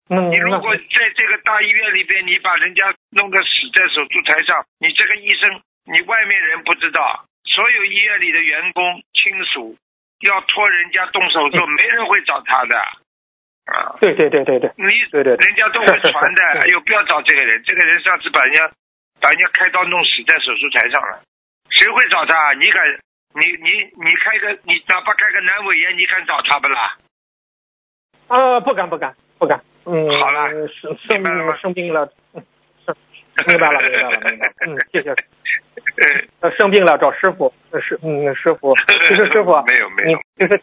[0.09, 9.77] 嗯，你如果在这个大医院里边，你把人家弄得死在手术台上，你这个医生，你外面人不知道，所有医院里的员工亲属
[10.21, 13.99] 要托人家动手术，没人会找他的啊。
[14.01, 18.71] 对对对对对，你对对对人家都会传的， 哎呦，不要找这个人，这个人上次把人家
[19.21, 21.23] 把人家开刀弄死在手术台上了，
[21.71, 22.53] 谁会找他？
[22.55, 22.85] 你敢？
[23.35, 26.99] 你你你开个你哪怕开个阑尾炎，你敢找他不啦？
[28.33, 32.43] 呃，不敢不敢不敢，嗯，好了生生病了生病了，嗯，
[32.87, 32.97] 生
[33.47, 35.15] 明白了明白了明白了，嗯，谢谢。
[36.59, 38.75] 生病了找师傅，呃师嗯师傅，
[39.07, 40.57] 其实师傅你没有没有，就是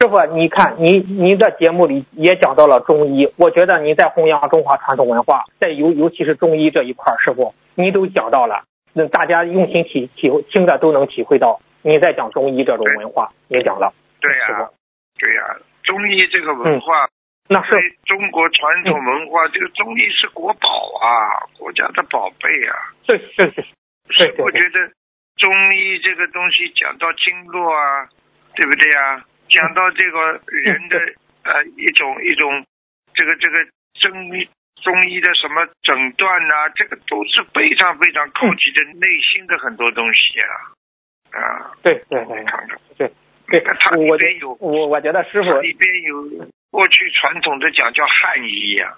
[0.00, 8.64] 师傅，你看您您的节目里也讲到了中医，我觉得您在弘扬中华传统文化，在尤尤其是中医这一块儿，师傅您都讲到了，
[8.94, 14.70] 那大家用心体体会听着都能体会到，你在讲中医这种文化也讲了，对呀、
[15.18, 17.08] 对呀、中医这个文化，
[17.48, 17.70] 那是。
[17.70, 20.68] 对中国传统文化，这个中医是国宝
[21.00, 22.76] 啊，国家的宝贝啊。
[23.06, 23.64] 是是
[24.10, 24.92] 是，我觉得
[25.36, 28.08] 中医这个东西讲到经络啊，
[28.54, 29.24] 对不对啊？
[29.48, 30.98] 讲到这个人的
[31.42, 32.64] 呃一种一种
[33.14, 33.58] 这个这个
[33.94, 34.48] 中医
[34.82, 40.46] 中医的什么诊断呐、这个都是非常非常靠近的内心的很多东西啊。
[41.32, 41.70] 啊！
[41.82, 42.44] 对对对。
[42.44, 43.12] 看看，对
[43.50, 48.96] 对看它，里边有我我觉得师傅里边有过去传统的讲叫汉医呀、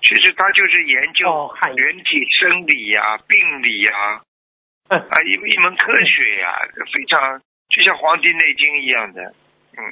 [0.00, 3.92] 其实他就是研究人体生理呀、病理呀、
[4.88, 4.98] 嗯。
[4.98, 6.56] 啊，一一门科学呀、
[6.94, 9.34] 非常就像《黄帝内经》一样的，
[9.76, 9.82] 嗯，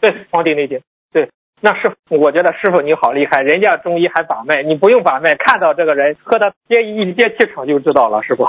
[0.00, 0.78] 对，《黄帝内经》
[1.12, 1.30] 对，
[1.62, 8.44] 那师傅，我觉得师傅你好厉害，人家中医还把脉，你不用把脉，看到这个人喝的接一接气场就知道了，师傅。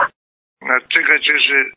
[0.60, 1.72] 那这个就是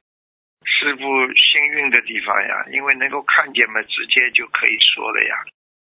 [0.64, 1.02] 师傅
[1.34, 5.36] 幸运的地方呀，因为能够看见嘛，直接就可以说了呀。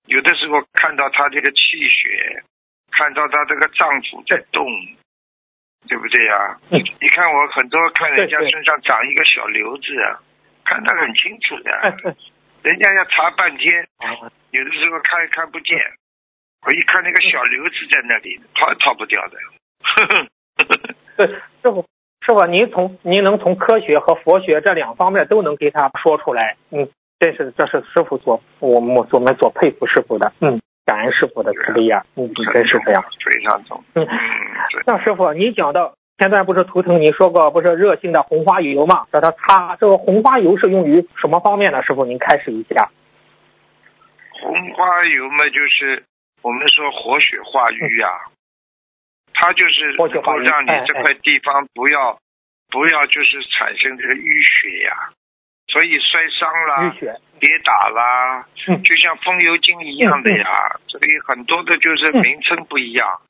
[0.06, 2.42] 有的时候看到他这个气血
[2.90, 4.66] 看到他这个脏腑在动，
[5.88, 6.58] 对不对呀？
[6.70, 10.20] 嗯你看我很多看人家身上长一个小瘤子啊，
[10.64, 12.16] 看得很清楚的，
[12.62, 15.78] 人家要查半天，啊有的时候看也看不见，
[16.66, 19.38] 我一看那个小瘤子在那里，逃也逃不掉的。
[21.16, 21.86] 对，师傅，
[22.24, 33.82] 师傅，您从您能从科学和佛学这两方面都能给他说出来，嗯，这是这是师傅所我们我们所佩服师傅的，嗯，感恩师傅的慈悲呀，嗯，真是这样，非常重。
[33.94, 34.08] 嗯，嗯，
[34.86, 41.82] 那师傅，您讲到前段不是图腾您说过不是热性的红花油嘛，让它擦，这个红花油是用于什么方面呢？
[41.82, 42.90] 师傅您开始一下。
[44.40, 46.04] 红花油嘛，就是
[46.42, 48.10] 我们说活血化瘀啊，
[49.42, 52.16] 它就是活血化瘀能够让你这块地方不要
[52.70, 55.10] 不要就是产生这个淤血呀、
[55.66, 56.94] 所以摔伤啦
[57.40, 58.80] 跌打啦，嗯。
[58.84, 60.78] 就像风油精一样的呀。
[60.86, 62.22] 所以很多的就是嗯。
[62.22, 63.20] 名称不一样。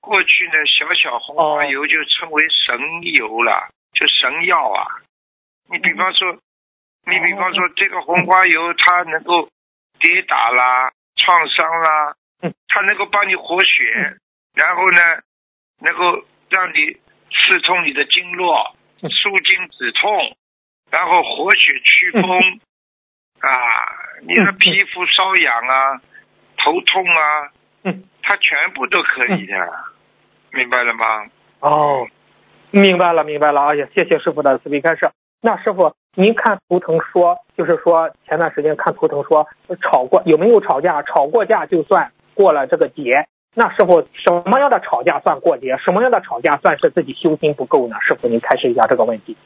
[0.00, 2.76] 过去呢，小小红花哦油就称为神
[3.14, 4.86] 油了，就神药啊。
[5.70, 6.32] 你比方说，
[7.06, 9.48] 你比方说这个红花油，它能够
[10.00, 14.16] 跌打啦、创伤啦嗯，它能够帮你活血，
[14.54, 15.20] 然后呢，
[15.80, 16.94] 能够让你
[17.30, 20.36] 刺痛你的经络，嗯舒筋止痛，
[20.90, 22.38] 然后活血祛风
[23.40, 23.50] 啊，
[24.22, 26.00] 你的嗯皮肤瘙痒啊、
[26.58, 27.50] 头痛啊，
[27.84, 29.56] 嗯，它全部都可以的，
[30.52, 31.26] 明白了吗？
[31.60, 32.06] 哦，
[32.70, 33.66] 明白了，明白了。
[33.68, 35.10] 哎呀，谢谢师傅的慈悲开示。
[35.42, 39.48] 那师傅，您看图腾说，就是说前段时间看图腾说
[39.80, 41.02] 吵过有没有吵架？
[41.02, 43.26] 吵过架就算过了这个节。
[43.54, 45.76] 那师傅，什么样的吵架算过节？
[45.78, 47.96] 什么样的吵架算是自己修心不够呢？
[48.06, 49.36] 师傅，您开始一下这个问题。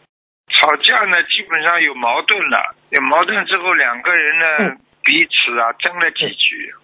[0.48, 6.74] 吵架呢，基本上有矛盾了，有矛盾之后，两个人呢、嗯彼此啊争了几句，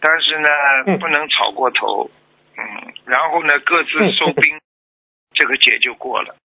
[0.00, 0.48] 但是呢、
[0.86, 2.10] 嗯不能吵过头，
[2.58, 4.60] 嗯，然后呢各自收兵，
[5.32, 6.36] 这个节就过了。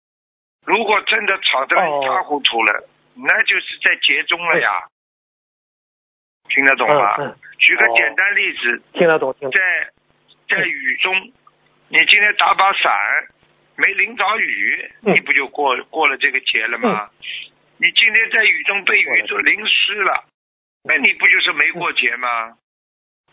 [0.64, 4.70] 如果真的吵得一塌糊涂了，那就是在节中了呀。
[6.48, 7.16] 听得懂吗？
[7.18, 9.50] 嗯嗯，举个哦简单例子，听得懂，听。
[9.50, 9.58] 在
[10.48, 11.14] 在雨中，
[11.88, 12.92] 你今天打把伞，
[13.76, 17.08] 没淋着雨，嗯你不就过过了这个节了吗？
[17.80, 20.24] 你今天在雨中被雨都淋湿了，
[20.84, 22.54] 那你不就是没过节吗？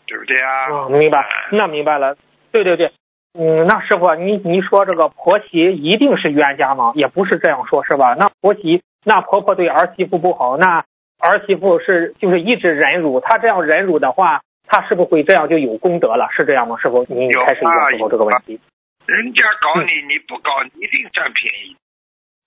[0.06, 0.70] 对不对啊？
[0.70, 2.16] 哦，明白，那明白了。
[2.52, 2.92] 对对对，
[3.34, 6.92] 嗯，那师傅，你你说这个婆媳一定是冤家吗？
[6.94, 8.14] 也不是这样说，是吧？
[8.14, 10.84] 那婆媳，那婆婆对儿媳妇不好，那
[11.18, 16.28] 儿媳妇是就是一直忍辱，她这样忍辱的话，她是不是会这样就有功德了？
[16.32, 16.76] 是这样吗？
[16.80, 18.60] 师傅，您有啊开始一下师傅这个问题。
[19.06, 21.76] 人家搞你，你不搞，你一定占便宜。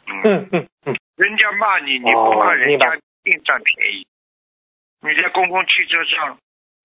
[0.08, 4.06] 嗯，嗯嗯嗯，人家骂你，你不骂人家，一定占便宜。
[5.02, 6.38] 你在公共汽车上，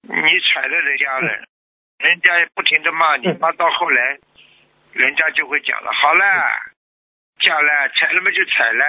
[0.02, 1.28] 你踩了人家了，
[1.98, 4.18] 人家也不停的骂你，嗯骂到后来，
[4.92, 6.24] 人家就会讲了，好了，
[7.40, 8.84] 讲了，踩了嘛就踩了，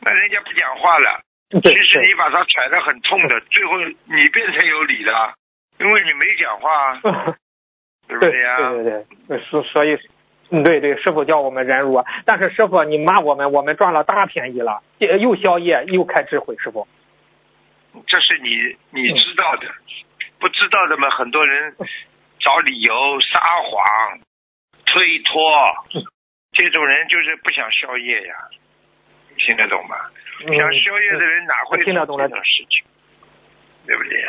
[0.00, 1.20] 那人家不讲话了。
[1.60, 5.34] 对其实你把他踩得很痛的， 最后你变成有理了，
[5.78, 6.94] 因为你没讲话，
[8.08, 8.70] 对不对对呀？
[8.70, 9.06] 对对。
[9.28, 9.96] 对，所所以，
[10.50, 16.86] 嗯，对对，师傅叫我们忍辱，但是师傅你骂我们，我们赚了大便宜了，又宵夜又开智慧，师傅。
[18.06, 19.68] 这是你你知道的，
[20.40, 21.74] 不知道的嘛，很多人
[22.40, 24.18] 找理由撒谎、
[24.86, 26.02] 推脱，
[26.52, 28.34] 这种人就是不想宵夜呀，
[29.46, 29.96] 听得懂吗？
[30.46, 32.84] 嗯想宵夜的人哪会听得懂这种事情？
[33.86, 34.28] 对不对呀？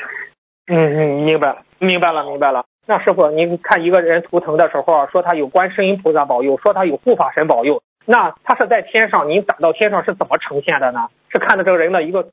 [0.68, 2.66] 嗯嗯，明白了明白了明白了。
[2.86, 11.10] 那师傅，您看一个人图腾的时候，说他有观世音菩萨保佑，说他有护法神保佑，那他是在天上，您打到天上是怎么呈现的呢？
[11.30, 12.30] 是看的这个人的一个，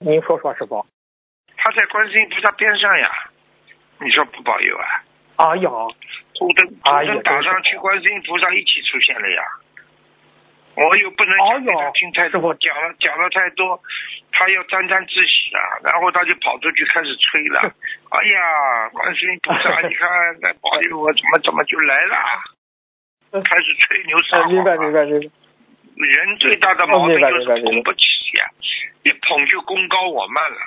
[0.00, 0.84] 您说说师傅。
[1.56, 3.08] 他在观世音菩萨边上呀，
[4.00, 4.84] 你说不保佑啊？
[5.36, 5.70] 啊呀，
[6.34, 9.42] 图腾图腾打上去，观世音菩萨一起出现了呀。
[10.74, 13.80] 我又不能讲给他听太多，讲了讲了太多，
[14.32, 17.60] 他要沾沾自喜啊，然后他就跑出去开始吹了。
[18.10, 20.08] 哎呀，观世音菩萨，你看
[20.40, 22.16] 在保佑我，怎么怎么就来了？
[23.32, 25.28] 开始吹牛撒呃，谎、明白明白明白。
[25.94, 28.00] 人最大的毛病就是捧不起
[28.38, 28.48] 呀、
[29.04, 30.58] 一捧就功高我慢了。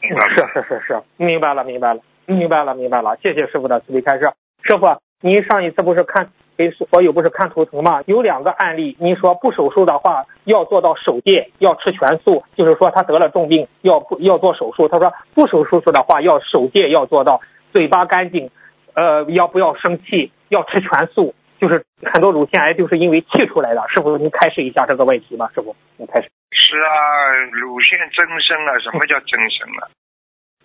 [0.00, 0.08] 是
[0.52, 4.32] 是是是，明白了明白了明白了明白了，谢谢师傅的慈悲开示。
[4.62, 8.02] 师傅，您上一次不是看给所有不是看图腾吗？
[8.06, 14.88] 有两个案例，您说不手术的话要做到手戒，要吃全素，就是说他得了重病要不要做手术？
[14.88, 17.40] 他说不手术的话要手戒，要做到
[17.72, 18.50] 嘴巴干净，
[18.94, 21.34] 呃，要不要生气，要吃全素。
[21.58, 26.28] 就是很多乳腺癌就是因为气出来的，师傅您开始一下这个问题吧，师傅您开始。
[26.52, 29.88] 是啊，乳腺增生啊，什么叫增生啊？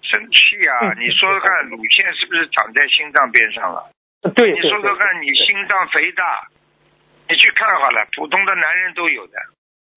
[0.04, 0.92] 生气啊！
[0.92, 3.86] 嗯你说说看，乳腺是不是长在心脏边上了？
[4.36, 6.48] 对，你说说看，你心脏肥大，
[7.28, 9.34] 你去看好了，普通的男人都有的，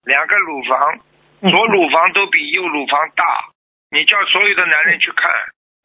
[0.03, 0.99] 两个乳房，
[1.41, 3.23] 嗯左乳房都比右乳房大。
[3.91, 5.29] 你叫所有的男人去看，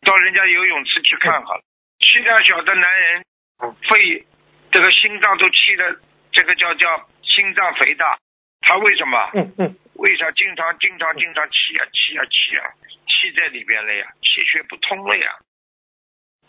[0.07, 1.63] 到人家游泳池去看好了，
[2.01, 3.23] 气量小的男人
[3.63, 4.25] 嗯肺
[4.73, 6.01] 这个心脏都气的，
[6.33, 8.19] 这个叫叫心脏肥大，
[8.63, 9.31] 他为什么？
[9.35, 9.77] 嗯嗯。
[10.01, 12.65] 为啥经常经常经常气啊气啊气啊，
[13.07, 15.37] 气在里边了呀，气血不通了呀，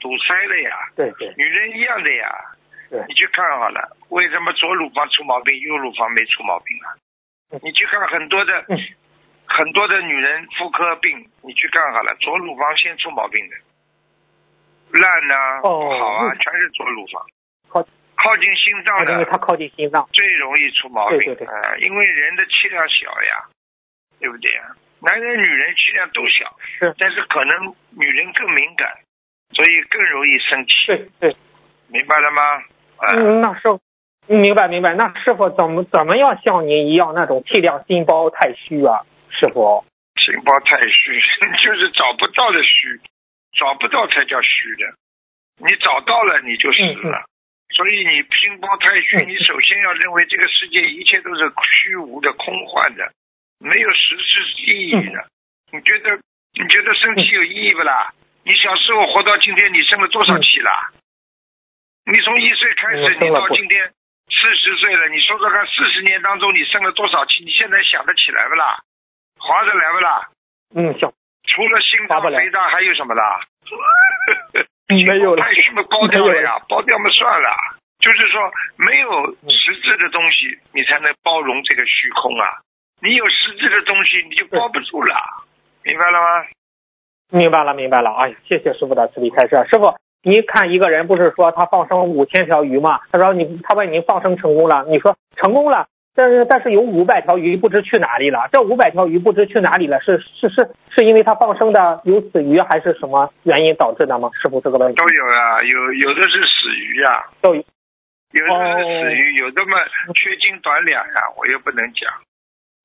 [0.01, 1.33] 堵塞了呀，对对。
[1.37, 2.27] 女人一样的呀。
[2.89, 2.99] 对。
[3.07, 6.91] 你去看好了，为什么左乳房出毛病，右乳房没出毛病啊？
[7.51, 7.59] 嗯？
[7.63, 8.75] 你去看很多的、嗯。
[9.47, 13.55] 很多的女人妇科病，你去看好了，左乳房先出毛病的，
[14.99, 15.79] 烂呐、哦。
[15.79, 17.25] 不好啊，嗯全是左乳房，
[17.69, 17.87] 靠。
[18.17, 20.07] 靠近心脏的因为的它靠近心脏。
[20.13, 21.47] 最容易出毛病，对对对。
[21.47, 23.45] 呃因为人的气量小呀，
[24.19, 24.61] 对不对呀？
[25.01, 28.87] 男人女人气量都小，是，但是可能女人更敏感，
[29.53, 31.35] 所以更容易生气，对对，
[31.87, 32.41] 明白了吗？
[32.97, 33.79] 啊、嗯，那师傅
[34.27, 34.93] 明白明白。
[34.95, 39.01] 那师傅怎么怎么样像您一样那种气量心包太虚啊？
[39.29, 39.83] 师傅，
[40.21, 41.19] 心包太虚，
[41.59, 42.99] 就是找不到的虚，
[43.57, 44.93] 找不到才叫虚的。
[45.57, 47.25] 你找到了，你就死了。
[47.73, 53.11] 所以你心包太虚，嗯你首先要认为这个世界一切都是虚无的、空幻的，
[53.59, 55.25] 没有实质意义的。
[55.71, 56.19] 你觉得
[56.59, 58.13] 你觉得生气有意义不啦？
[58.43, 60.89] 你小时候活到今天，你生了多少气啦？
[62.05, 63.87] 你从一岁开始，你到今天
[64.29, 67.43] 四十岁了，你说说看，四十年当中你生了多少气？
[67.43, 68.79] 你现在想得起来不啦？
[69.37, 70.29] 划得来不啦？
[70.75, 71.11] 嗯，想，
[71.47, 73.39] 除了心脏肥大还有什么啦？
[75.07, 77.49] 没 有了太虚嘛，包掉了呀，包掉嘛算了。
[77.99, 82.57] 就是说，没有实质的东西，你才能包容这个虚空啊。
[82.99, 85.15] 你有实质的东西，你就包不住了，
[85.83, 86.47] 明白了吗？
[87.31, 88.11] 明白了明白了。
[88.11, 89.55] 哎呀，谢谢师傅的慈悲开示。
[89.69, 92.99] 师傅，您看一个人不是说他放生五千条鱼吗？
[93.11, 95.87] 他说你他问您放生成功了，你说成功了。
[96.13, 98.49] 但是但是有五百条鱼不知去哪里了？
[98.51, 99.99] 这五百条鱼不知去哪里了？
[100.01, 104.29] 是是是是因为他放生的有死鱼，还是什么原因导致的吗？
[104.41, 107.63] 师傅这个问题都有啊，有有的是死鱼啊、都有。
[108.33, 109.77] 有的是哦死鱼，有的嘛
[110.13, 112.11] 缺斤短两呀、我又不能讲。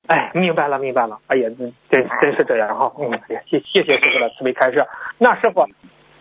[0.07, 1.19] 哎，明白了，明白了。
[1.27, 2.93] 哎呀，真真真是这样哈。
[2.97, 4.85] 嗯，哎呀谢谢谢师傅的慈悲开示。
[5.17, 5.67] 那师傅，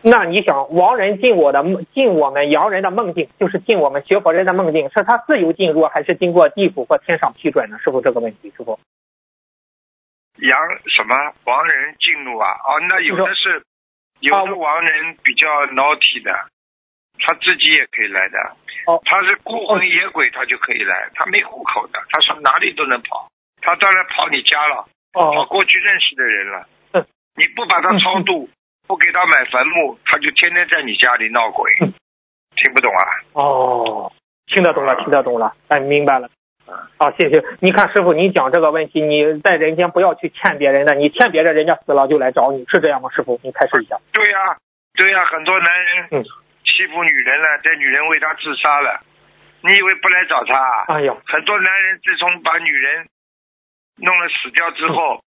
[0.02, 1.62] 那你想，亡人进我的，
[1.94, 7.78] 进我们洋人的梦境，就是进我们学佛人的梦境，是他自由进入，还是经过地府或天上批准呢？
[7.78, 8.78] 师傅这个问题，师傅。
[10.38, 10.58] 洋
[10.94, 11.14] 什么
[11.44, 12.50] 亡人进入啊？
[12.50, 13.62] 哦，那有的是，
[14.20, 16.32] 有的亡人比较 naughty 的，
[17.20, 18.38] 他自己也可以来的。
[18.86, 21.08] 哦他是孤魂野鬼，他就可以来。
[21.14, 23.28] 他没户口的，他上哪里都能跑。
[23.66, 26.66] 他当然跑你家了，跑哦，过去认识的人了。
[26.92, 27.04] 嗯
[27.36, 28.48] 你不把他超度，
[28.86, 31.68] 不给他买坟墓，他就天天在你家里闹鬼。
[31.82, 31.92] 嗯
[32.56, 33.02] 听不懂啊？
[33.34, 34.10] 哦，
[34.46, 36.30] 听得懂了，听得懂了，哎，明白了。
[36.96, 37.44] 好，谢谢。
[37.60, 43.10] 你看师傅，你讲这个问题，你在人间不要去欠别人的，你欠别人，人家死了就来找你，是这样吗？
[43.14, 43.98] 师傅，你开始一下。
[44.12, 44.56] 对呀、
[44.96, 46.24] 对呀、很多男人嗯
[46.64, 49.00] 欺负女人了，这女人为他自杀了，
[49.60, 50.84] 你以为不来找他啊？
[50.96, 53.06] 哎呦，很多男人自从把女人
[53.98, 55.22] 弄了死掉之后，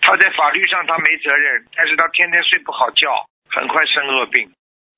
[0.00, 4.50] 他在法律上他没责任，但是他天天睡不好觉，很快生恶病，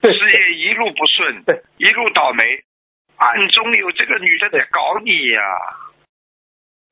[0.02, 1.44] 事业一路不顺，
[1.76, 2.42] 一路倒霉，
[3.16, 5.42] 暗中有这个女的在搞你呀、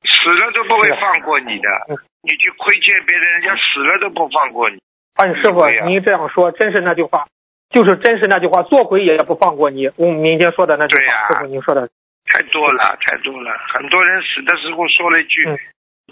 [0.02, 4.78] 死了都不会放过你的，嗯你去亏欠别人，人家死了都不放过你。
[5.14, 7.26] 哎，师傅您这样说，真是那句话，
[7.70, 9.86] 就是真是那句话，做鬼也不放过你。
[9.96, 11.88] 我们民间说的那句话，对呀师傅您说的，
[12.24, 13.56] 太多了，太多了。
[13.74, 15.58] 很多人死的时候说了一句：“嗯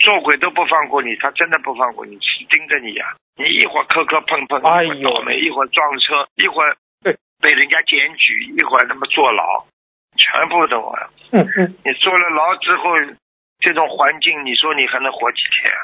[0.00, 9.64] 做鬼都不放过你。”他真的不放过你，死盯着你呀、你一会儿磕磕碰碰，哎呦倒霉，一会儿撞车，一会儿对被人家检举，一会儿他妈坐牢，
[10.16, 11.08] 全部都啊！
[11.32, 12.90] 嗯嗯你坐了牢之后，
[13.60, 15.82] 这种环境，你说你还能活几天啊？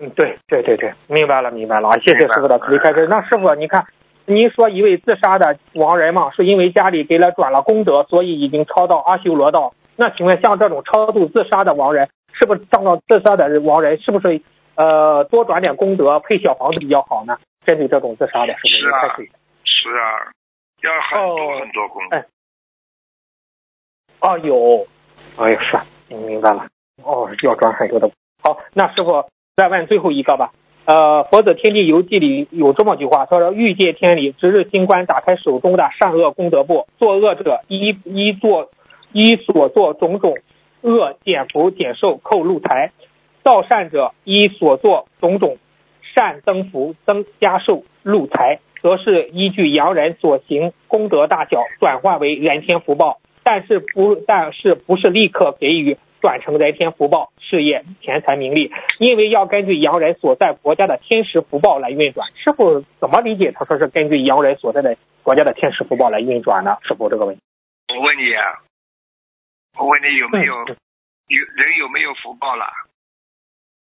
[0.00, 3.06] 嗯，对对对对，明白了明白了，啊，谢谢师傅的慈悲开示。
[3.06, 3.86] 那师傅，你看，
[4.26, 9.74] 您说一位自杀的亡人嘛，是因为家里给了转了功德，所以已经超到阿修罗道。
[9.96, 12.08] 那请问，像这种超度自杀的亡人，
[12.38, 14.40] 是不是上到自杀的亡人，是不是
[14.76, 17.38] 呃多转点功德配小房子比较好呢？
[17.64, 18.80] 针对这种自杀的，是不是？
[18.80, 18.98] 是啊
[19.64, 20.32] 是啊，
[20.82, 22.16] 要很多很多功德。
[22.16, 22.24] 哎
[24.20, 24.86] 哦，有，
[25.36, 25.78] 哎呀，是，
[26.10, 26.66] 嗯明白了。
[27.02, 28.10] 哦，要转很多的。
[28.42, 29.24] 好，那师傅
[29.56, 30.52] 再问最后一个吧。
[30.86, 38.70] 呃，《佛子天地游记》里有这么句话，他说：“欲界天理，值日星官打开手中的善恶功德簿，作恶者依依作
[39.12, 40.36] 依所作种种
[40.84, 42.92] 恶减福减寿扣禄财，
[43.42, 45.56] 造善者依所作种种
[46.14, 62.28] 善增福、增加寿、禄财，则是依据洋人所行功德大小转化为人天福报，但是不但是不是立刻给予转成人天福报、事业、钱财、名利，因为要根据洋人所在国家的天时福报来运转。
[62.36, 63.52] 师傅怎么理解？
[63.52, 66.76] 他说是根据洋人所在的国家的天时福报来运转呢？
[66.82, 67.40] 师傅这个问题。
[67.94, 68.32] 我问你，
[69.76, 70.76] 我问你有没有嗯
[71.28, 72.66] 有人有没有福报了？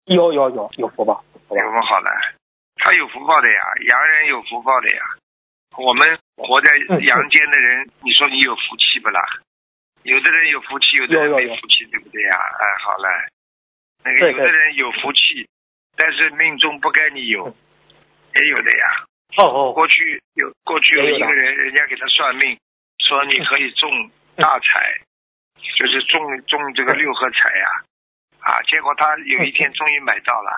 [0.05, 2.11] 有有有有福报，有么好了？
[2.77, 5.03] 他有福报的呀，洋人有福报的呀。
[5.77, 9.21] 我们活在嗯阳间的人，你说你有福气不啦？
[10.03, 12.37] 有的人有福气，有的人有有有没福气，对不对呀？
[12.37, 13.09] 哎，好了，
[14.05, 15.49] 那个有的人有福气，
[15.97, 17.55] 但是命中不该你有，嗯
[18.37, 19.05] 也有的呀。
[19.39, 22.59] 哦哦，过去有过去有一个人，人家给他算命，
[22.99, 25.01] 说你可以中大彩，
[25.79, 27.67] 就是中中这个六合彩呀，
[28.41, 30.51] 啊，结果他有一天终于买到了，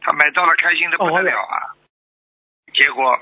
[0.00, 1.74] 他买到了，开心的不得了啊，
[2.74, 3.18] 结果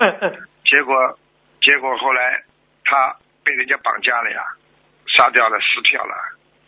[0.65, 1.19] 结果
[1.61, 2.43] 结果后来
[2.83, 4.43] 他被人家绑架了呀，
[5.07, 6.15] 杀掉了，撕票了。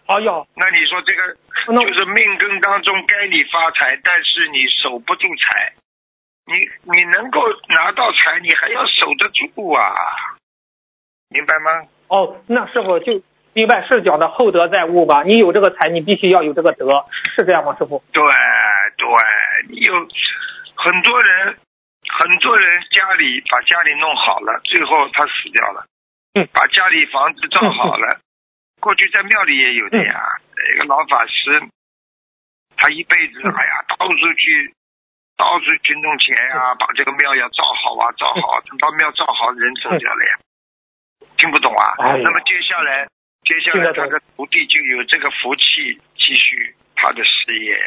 [0.05, 5.73] 哎呦，那你说这个就是命根当中该你发财，但是你守不住财，
[6.45, 6.53] 你
[6.91, 9.95] 你能够拿到财，你还要守得住啊，
[11.29, 11.87] 明白吗？
[12.09, 13.23] 哦，那师傅就
[13.53, 15.23] 明白是讲的厚德载物吧？
[15.23, 17.05] 你有这个财，你必须要有这个德，
[17.37, 18.03] 是这样吗，师傅？
[18.11, 18.23] 对
[18.97, 19.07] 对，
[19.69, 19.93] 你有
[20.75, 21.57] 很多人，
[22.09, 25.85] 很多人家里把家里弄好了，最后他死掉了，
[26.33, 28.19] 嗯把家里房子造好了，
[28.81, 30.37] 过去在庙里也有的呀，
[30.75, 31.61] 一个老法师，
[32.77, 34.73] 他一辈子嗯哎呀，到处去。
[35.35, 40.31] 到处去弄钱呀、把这个庙要造好啊，造好，等到庙造好，人走掉了呀，
[41.37, 41.95] 听不懂啊？
[41.97, 43.07] 哎那么接下来，
[43.45, 47.77] 接下来他的徒弟就有这个福气继续他的事业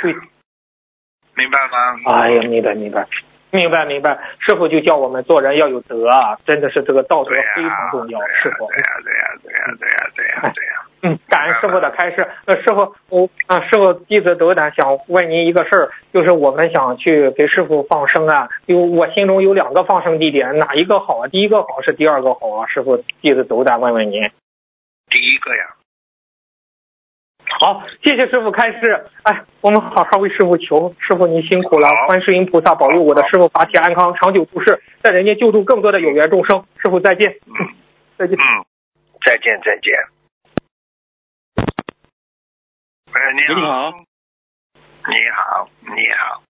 [1.35, 2.17] 明白吗？
[2.17, 3.07] 哎呀，明白明白。
[3.53, 8.67] 明白明白，师傅就叫我们做人要有德啊，真的是这个道德、非常重要，师傅。
[8.67, 12.27] 对呀、对呀、对呀、对呀、对呀、对呀、嗯，感恩师傅的开示。
[12.47, 21.29] 呃，师傅，我啊，师傅弟子斗胆想问您一个事儿，就是我们想去给师傅放生啊，有我心中有两个放生地点，哪一个好啊？
[21.29, 22.67] 第一个好是第二个好啊？
[22.67, 24.23] 师傅弟子斗胆问问您。
[25.47, 25.77] 第一个呀，
[27.61, 29.07] 好，谢谢师傅开示。
[29.23, 36.67] 哎，我们好好为师傅求，师傅您辛苦了好，观世音菩萨保佑我的师傅法体安康，长久住世，在人间救助更多的有缘众生。
[36.83, 37.75] 师傅再见，嗯
[38.19, 38.37] 再见。
[38.37, 38.67] 嗯，
[39.25, 39.95] 再见再见。
[43.13, 43.93] 哎，你你好。
[45.09, 46.43] 你好，你好，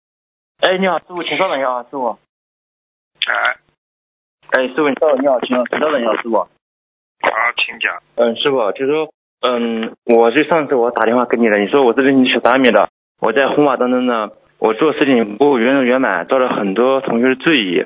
[0.60, 2.16] 哎，你好，师傅，请稍等一下啊，师傅。
[3.26, 3.56] 哎，
[4.52, 6.48] 哎，师傅，你稍等，你好，请请稍等一下，师傅。
[7.24, 7.92] 好，请讲。
[8.16, 9.08] 嗯，师傅，就说，
[9.42, 12.88] 嗯，我是上次我打电话给你的，你说我是你学达米的，
[13.20, 17.84] 我在弘法当中呢，我做事情不圆融圆满，遭到很多同学的质疑。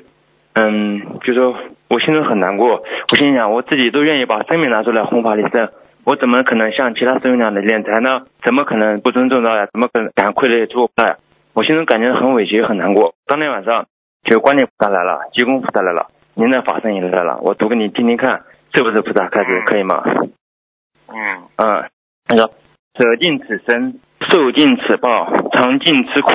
[0.53, 1.55] 嗯，就说
[1.89, 5.69] 我心中很难过，我心想我自己都愿意把生命拿出来弘法利生，
[6.05, 8.25] 我怎么可能像其他师兄那样的敛财呢？
[8.43, 9.67] 怎么可能不尊重到呀？
[9.71, 11.17] 怎么可能敢愧对诸佛呀？
[11.53, 13.13] 我心中感觉很委屈，很难过。
[13.25, 13.85] 当天晚上，
[14.23, 18.41] 就观世菩萨来了，济公菩萨来了，您的法身也来了，我读给你听听看，
[18.73, 20.03] 是不是菩萨开始可以吗？
[21.07, 21.15] 嗯
[21.57, 21.89] 嗯，
[22.29, 22.51] 那个
[22.97, 23.99] ：“舍尽此身，
[24.29, 26.29] 受尽此报，尝尽此苦，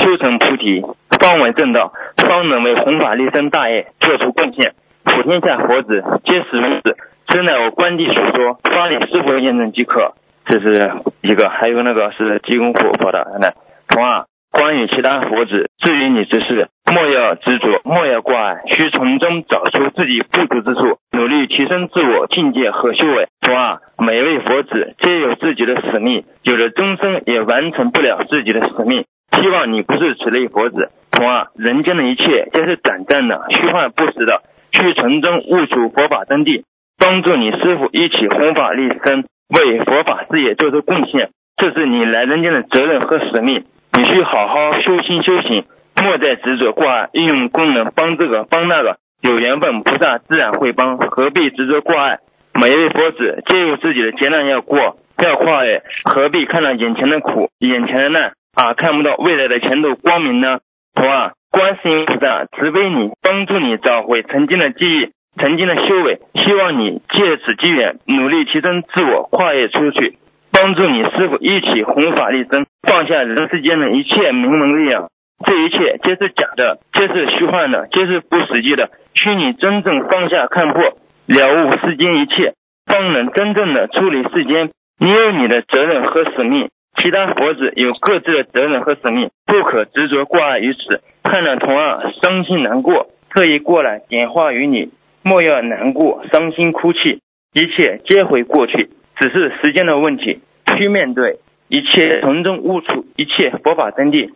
[0.00, 0.80] 修成菩提，
[1.20, 4.74] 方为正道，方能为弘法利生大业做出贡献。
[5.04, 6.96] 普天下佛子皆是如此，
[7.28, 10.14] 此乃我观地所说，发理师傅的验证即可。”
[10.48, 13.26] 这是一个，还有那个是济公活佛的。
[13.40, 13.52] 那
[13.88, 14.26] 同样，
[14.56, 23.28] 关于其他佛子，至于你之事，莫要执着，莫要挂碍，需从中找出自己不足之处，努力提升自我境界和修为。
[23.42, 29.04] 同二，每位佛子皆有自己的使命，有的终生也完成不了自己的使命。
[29.38, 30.88] 希望你不是此类佛子。
[31.12, 34.40] 同二，人间的一切皆是短暂的、虚幻不实的，
[34.72, 36.62] 需从中悟出佛法真谛，
[36.98, 41.28] 帮助你师傅一起弘法利生，为佛法事业做出贡献。
[41.58, 43.64] 这是你来人间的责任和使命。
[43.96, 45.64] 你需好好修心修行，
[46.04, 52.18] 莫再执着挂碍，运用功能帮这个帮那个，有缘分菩萨自然会帮，何必执着挂碍？
[52.52, 60.58] 每一位佛子皆有自己的劫难要过，要跨越，何必看到眼前的苦、眼前的难啊，看不到未来的前途光明呢？
[60.94, 65.08] 同啊，观世音菩萨慈悲你，帮助你找回曾经的记忆、
[65.40, 70.18] 曾经的修为，希望你借此机缘努力提升自我，跨越出去。
[70.56, 75.10] 帮助你师傅一起弘法利生，放下人世间的一切名门利养，
[75.44, 78.88] 这一切皆是假的，皆是虚幻的，皆是不实际的。
[79.14, 82.54] 需你真正放下看破，了悟世间一切，
[82.86, 84.70] 方能真正的处理世间。
[84.98, 91.02] 你有你的责任和使命，其他佛子有各自的责任和使命，不可执着挂碍于此。
[91.22, 94.88] 看了同样伤心难过，特意过来点化于你。
[95.22, 97.20] 莫要难过、伤心、哭泣，
[97.52, 98.88] 一切皆会过去，
[99.18, 100.40] 只是时间的问题。
[100.76, 101.38] 去面对
[101.68, 104.30] 一切，从中悟出一切佛法真谛，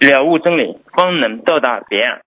[0.00, 2.20] 了悟真理，方能到达彼岸。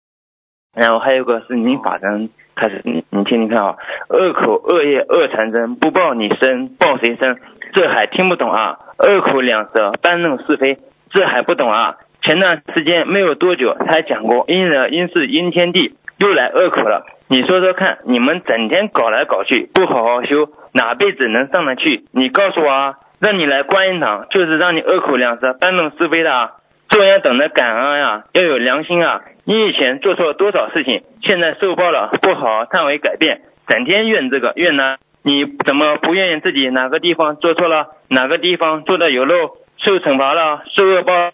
[0.76, 3.78] 然后还有个是你法身开始，你你听听看啊，
[4.10, 7.38] 恶口恶业恶缠身，不报你生，报谁生？
[7.74, 8.78] 这还听不懂啊？
[9.00, 10.78] 恶口两舌，搬弄是非，
[11.10, 11.96] 这还不懂啊？
[12.22, 17.06] 前段时间没有多久，他还讲过因人因事因天地，又来恶口了。
[17.30, 22.06] 你说说看，你们整天搞来搞去，不好好修，哪辈子能上得去？
[22.12, 22.96] 你告诉我啊！
[23.20, 26.52] 让你来观音堂，就是让你恶口两舌、搬弄是非的啊！
[26.90, 29.22] 做人要懂得感恩呀，要有良心啊！
[29.46, 41.32] 你以前做错多少事情，现在受报了，不好好忏悔改变，整天怨这个怨那，你怎么不怨怨自己哪个地方做错了，哪个地方做的有漏，受惩罚了，受恶报？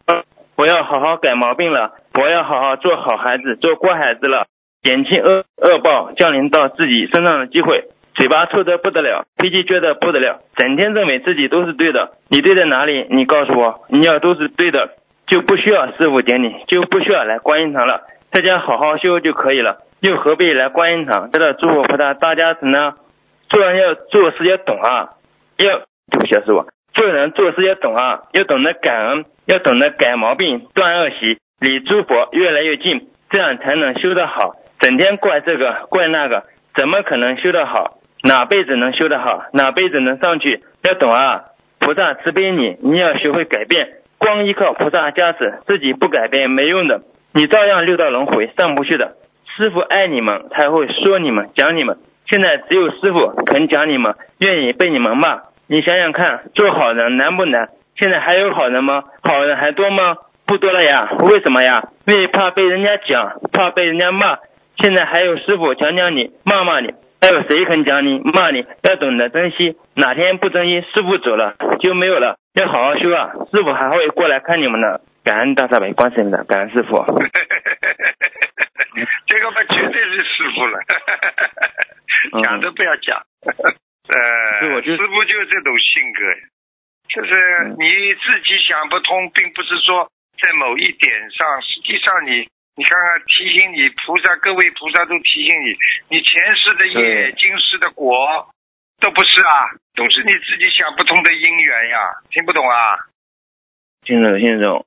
[0.58, 4.46] 我要好好改毛病了，我要好好做好孩子，做乖孩子了。
[4.84, 7.86] 减轻恶恶报降临到自己身上的机会，
[8.16, 12.12] 嘴巴臭得不得了，脾气倔得不得了，整天认为自己都是对的。
[12.30, 13.06] 你对在哪里？
[13.10, 14.92] 你告诉我，你要都是对的，
[15.28, 21.30] 就不需要师傅点你，就不需要来观音堂了，在家好好修就可以了，又何必来观音堂？
[21.30, 22.94] 在这祝福菩萨大家子呢？
[23.50, 25.10] 做人要做事要懂啊，
[25.58, 25.78] 要
[26.12, 34.54] 对不起啊师傅，做人做事要懂啊，要懂得感恩，要懂得改毛病，断恶习，离诸佛越来越近，这样才能修得好。
[34.80, 36.44] 整天怪这个怪那个，
[36.76, 37.98] 怎么可能修得好？
[38.26, 39.46] 哪辈子能修得好？
[39.54, 40.64] 哪辈子能上去？
[40.84, 41.44] 要懂啊！
[41.80, 43.88] 菩萨慈悲你，你要学会改变。
[44.18, 47.02] 光依靠菩萨加持，自己不改变没用的，
[47.36, 49.14] 你照样六道轮回上不去的。
[49.56, 51.98] 师傅爱你们，才会说你们讲你们。
[52.26, 55.42] 现在只有师傅肯讲你们，愿意被你们骂。
[55.68, 57.70] 你想想看，做好人难不难？
[57.96, 59.04] 现在还有好人吗？
[59.22, 60.18] 好人还多吗？
[60.48, 61.10] 不多了呀。
[61.20, 61.84] 为什么呀？
[62.08, 64.40] 因为怕被人家讲，怕被人家骂。
[64.82, 68.66] 现在还有师傅讲讲你，骂骂你，还有谁肯讲你骂你？
[68.84, 72.38] 要懂得珍惜，哪天不珍惜，师傅走了就没有了。
[72.54, 73.32] 要好好修啊！
[73.52, 75.02] 师傅还会过来看你们的。
[75.26, 77.02] 感恩大慈悲观世音的，感恩师傅。
[79.26, 80.80] 这个嘛，绝对是师傅了，
[82.44, 83.20] 讲都不要讲。
[84.08, 86.20] 呃，师傅就是这种性格，
[87.10, 92.48] 就是你自己想不通，并不是说在某一点上，实际上你。
[92.78, 95.76] 你看看，提醒你菩萨，各位菩萨都提醒你，
[96.10, 98.14] 你前世的业，今世的果，
[99.00, 103.00] 都不是啊，都是你自己想不通的因缘呀，听不懂啊？
[104.04, 104.86] 听得懂，听得懂。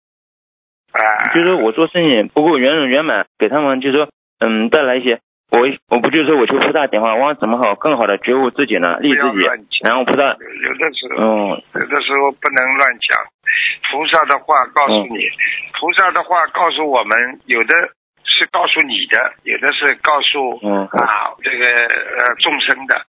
[0.92, 5.20] 啊，就是我做生意不够圆融圆满，给他们就说，嗯，带来一些。
[5.50, 8.98] 我我不就是说我求菩萨点化，我怎么好更好的觉悟自己呢？
[9.00, 9.40] 利自己，
[9.88, 13.24] 然后菩萨有的时候，嗯，有的时候不能乱讲。
[13.90, 15.24] 菩萨的话告诉你，
[15.80, 17.74] 菩萨的话告诉我们，有的
[18.24, 23.06] 是告诉你的，有的是告诉嗯啊这个呃众生的，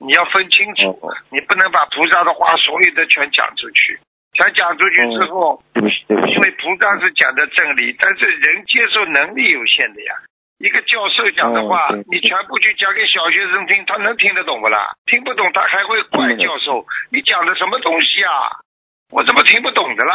[0.00, 0.96] 你要分清楚，
[1.28, 4.00] 你不能把菩萨的话所有的全讲出去。
[4.32, 10.14] 全讲出去之后，因为菩萨是讲的真理，但是人接受能力有限的呀。
[10.62, 14.94] 一个教授讲的话，你全部去讲给小学生听，他能听得懂不啦？
[15.06, 18.62] 听不懂，他还会怪教授，你讲的什么东西啊？
[19.10, 20.14] 我怎么听不懂的啦？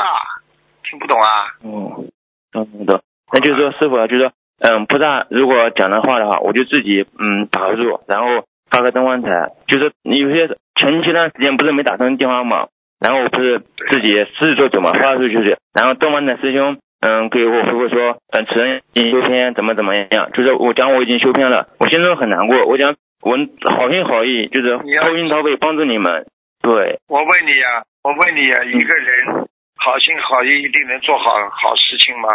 [0.83, 1.28] 听不懂啊？
[1.65, 2.07] 嗯，
[2.53, 3.01] 听不懂。
[3.33, 4.32] 那就是说，师傅就是说，
[4.63, 9.51] 嗯，菩萨如果讲的话的话，我就自己嗯把住，然后发个灯光台。
[9.67, 10.47] 就是有些
[10.79, 12.69] 前前段时间不是没打通电话嘛，
[13.01, 13.59] 然后我不是
[13.91, 16.78] 自己私自做主嘛，发出去，然后东方的师兄。
[16.99, 20.32] 嗯，给我回复说，嗯，此人已经修偏，怎么怎么样？
[20.33, 22.65] 就是我讲我已经修偏了，我心中很难过。
[22.65, 23.37] 我讲我
[23.75, 26.25] 好心好意，就是掏心掏肺帮助你们。
[26.61, 29.47] 对，我问你呀，我问你呀，一个人
[29.78, 32.29] 好心好意一定能做好好事情吗？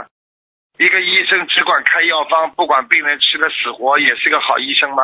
[0.79, 5.03] 一个医生只管开药方，不管病人吃的死活，也是个好医生吗？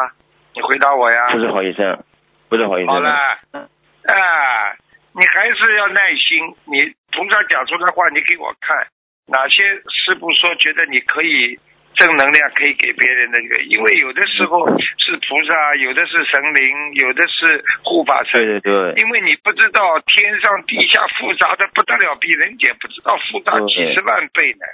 [0.55, 1.31] 你回答我呀。
[1.33, 2.03] 不是好医生，
[2.49, 2.95] 不是好医生。
[2.95, 4.73] 好了，啊，
[5.13, 6.55] 你还是要耐心。
[6.65, 8.87] 你从这讲出的话，你给我看。
[9.29, 11.59] 哪些师傅说觉得你可以
[11.95, 13.63] 正能量可以给别人的这个？
[13.65, 18.41] 因为有的时候是菩萨，有的是神灵，有的是护法神。
[18.41, 19.03] 对对对。
[19.03, 24.65] 因为你不知道天上地下复杂的不得了，比人间不知道复杂几十万倍呢。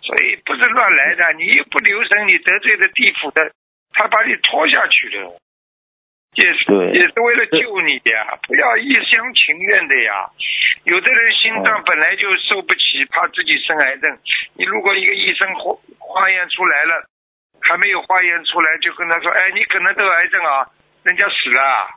[0.00, 3.52] 所以不是乱来的，你一不留神，你得罪了地府的，
[3.92, 5.36] 他把你拖下去了。
[6.36, 10.30] 也是也是为了救你呀，不要一厢情愿的呀。
[10.84, 14.16] 有的人心脏本来就受不起，怕自己生癌症。
[14.54, 17.04] 你如果一个医生化化验出来了，
[17.62, 20.66] 还没有化验出来，就跟他说：“哎，你可能得癌症啊！”
[21.02, 21.90] 人家死了，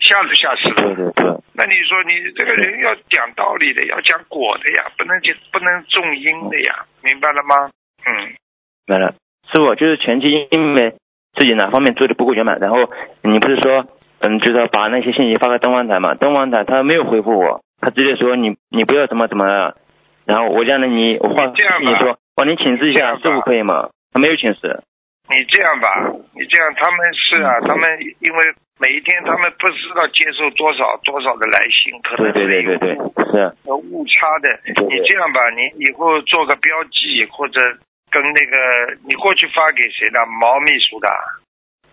[0.00, 0.74] 吓都吓死了。
[0.76, 1.42] 对对对。
[1.54, 7.70] 那你说你这个人要讲道理的，要讲果的呀，不能就不能种因的呀，明白了吗？
[8.06, 8.14] 嗯。
[8.16, 8.36] 明
[8.86, 9.14] 白了。
[9.52, 10.94] 师傅就是前期因为
[11.34, 12.78] 自己哪方面做的不够圆满，然后
[13.22, 13.86] 你不是说
[14.20, 16.14] 嗯，就是要把那些信息发给东方台嘛？
[16.14, 19.76] 东方台他没有回复我，他直接说你你不要怎么怎么了。
[20.24, 23.88] 然后我这样的你我话这样你说帮你请示一下师傅可以吗？
[24.12, 24.82] 他没有请示。
[25.30, 28.38] 你这样吧，你这样，他们是啊，他们因为
[28.78, 34.50] 每一天他们不知道接受多少多少的来信，可能对对对对对，是有误差的。
[34.66, 37.60] 你这样吧，你以后做个标记，或者
[38.12, 41.08] 跟那个你过去发给谁的毛秘书的？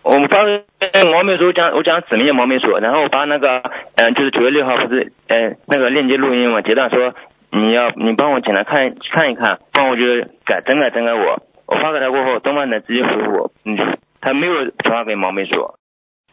[0.02, 0.62] 我们发给
[1.10, 3.60] 毛秘书讲，我讲指名叫毛秘书，然后把那个
[3.96, 7.14] 嗯、就是九月六号不是嗯、那个链接录音嘛，截断说
[7.50, 15.56] 你要你帮我简单看看一看，帮我就是改整改整改我，我发给他过后，东方台直接回复我，嗯，他没有转发给毛秘书。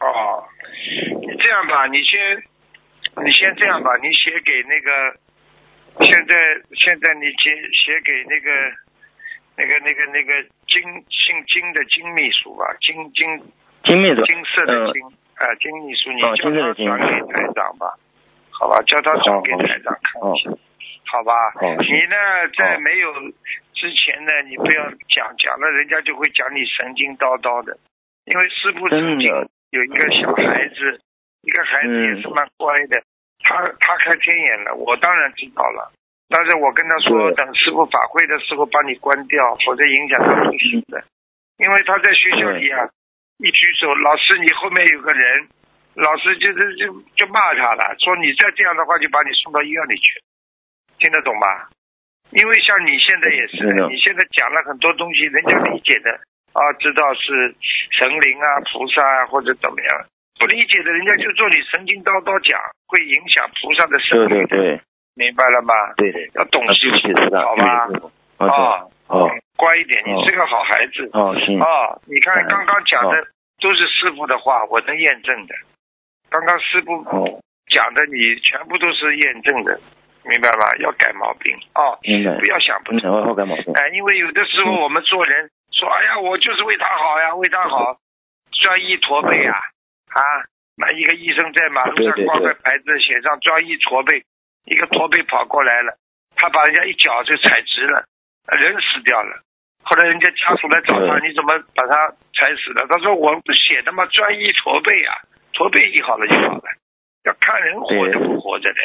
[0.00, 0.44] 哦，
[1.20, 2.42] 你这样吧，你先，
[3.22, 4.90] 你先这样吧，你写给那个，
[6.06, 6.34] 现在
[6.72, 8.50] 现在你写写给那个，
[9.58, 10.40] 那个那个那个
[10.70, 10.78] 金
[11.10, 13.26] 姓金的金秘书吧，金金
[13.82, 15.02] 金秘书，金色的嗯金，
[15.34, 17.90] 啊、金秘书，你哦叫他转给台长吧，
[18.54, 20.50] 好吧，叫他转给台长看哦一下，
[21.10, 21.34] 好吧？
[21.58, 22.14] 哦你呢，
[22.56, 23.12] 在哦没有
[23.74, 27.76] 之前呢，你不要讲，讲了人家就会讲你神经叨叨的，
[28.26, 29.28] 因为师傅曾经
[29.70, 31.00] 有一个小孩子，
[31.42, 33.02] 一个孩子嗯也是蛮乖的，
[33.42, 35.90] 他他开天眼了，我当然知道了。
[36.28, 41.02] 但是我跟他说，等师傅法会的时候把你关掉，否则影响他读书的。
[41.56, 42.84] 因为他在学校里啊，
[43.38, 45.48] 一举手，老师你后面有个人，
[45.94, 50.20] 老师就是就就骂他了，说你再这样的话就把你送到医院里去，
[50.98, 51.70] 听得懂吧？
[52.30, 56.12] 因为像你现在也是你现在讲了很多东西，人家理解的
[56.52, 57.56] 啊，知道是
[57.90, 60.06] 神灵啊、菩萨啊或者怎么样，
[60.38, 64.80] 不理解的人家就做你神经叨叨讲，会影响菩萨的对生命对
[65.18, 65.74] 明白了吗？
[65.96, 67.12] 对对，要懂事情，
[67.42, 67.88] 好吧？
[68.38, 71.10] 哦哦乖一点，你哦是个好孩子。
[71.12, 73.26] 哦行，哦，你看嗯刚刚讲的
[73.60, 75.54] 都是师傅的话，我能验证的。
[76.30, 77.42] 刚刚师傅哦
[77.74, 79.80] 讲的，你全部都是验证的，
[80.22, 80.70] 明白吧？
[80.78, 81.98] 要改毛病哦，
[82.38, 83.34] 不，要想不通。
[83.74, 87.96] 哎，因为有的时候嗯我们做人说，哎呀，我就是为他好呀，为他好，
[88.62, 89.58] 专一驼背啊
[90.14, 90.22] 啊！
[90.76, 94.22] 那一个医生在马路上挂个牌子，写上专一驼背，
[94.70, 95.96] 一个驼背跑过来了，
[96.36, 98.04] 他把人家一脚就踩直了，
[98.56, 99.42] 人死掉了。
[99.82, 102.86] 后来人家家属来找他，你怎么把他踩死了？
[102.90, 105.16] 他说我不写的嘛，专一驼背啊，
[105.54, 106.62] 驼背医好了就好了，
[107.24, 108.80] 要看人活着不活着的，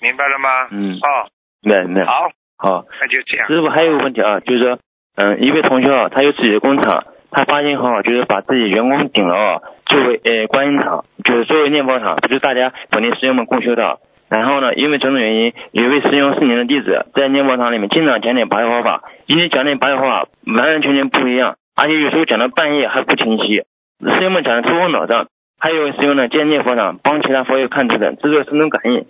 [0.00, 0.68] 明白了吗？
[0.70, 1.28] 嗯，哦，
[1.60, 2.04] 明白明白。
[2.06, 3.46] 好，好，那就这样。
[3.48, 4.78] 师傅还有个问题啊，就是说，
[5.16, 14.00] 嗯，一位同学啊，他有自己的工厂，他发心好，就是把自己员工顶了啊，作为呃观音堂，就是作为念佛堂，就是大家本地师兄们共修的。
[14.32, 25.26] 然后呢，因为种种原因，有一位师兄是您的弟子，在念佛堂里面经常讲点白话法，因为讲点白话法完完全全不一样，而且有时候讲到半夜还不清晰，师兄们讲的头昏脑胀。
[25.60, 29.04] 还有位师兄呢，见念佛堂帮其他佛友看图腾，制作神通感应，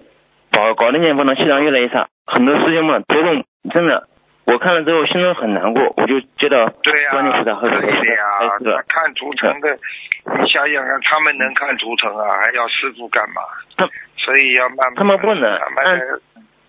[0.50, 4.08] 搞搞得念佛堂气场越来越差，很多师兄们头痛，真的，
[4.44, 8.64] 我看了之后心中很难过，我就接到对呀、观音菩萨和可以的呀开始。
[8.64, 9.78] 了他看图腾的，
[10.42, 13.40] 你想想看，他们能看图腾啊，还要师傅干嘛？
[13.78, 13.88] 他
[14.22, 14.94] 所以要慢慢。
[14.96, 16.00] 他们不能慢慢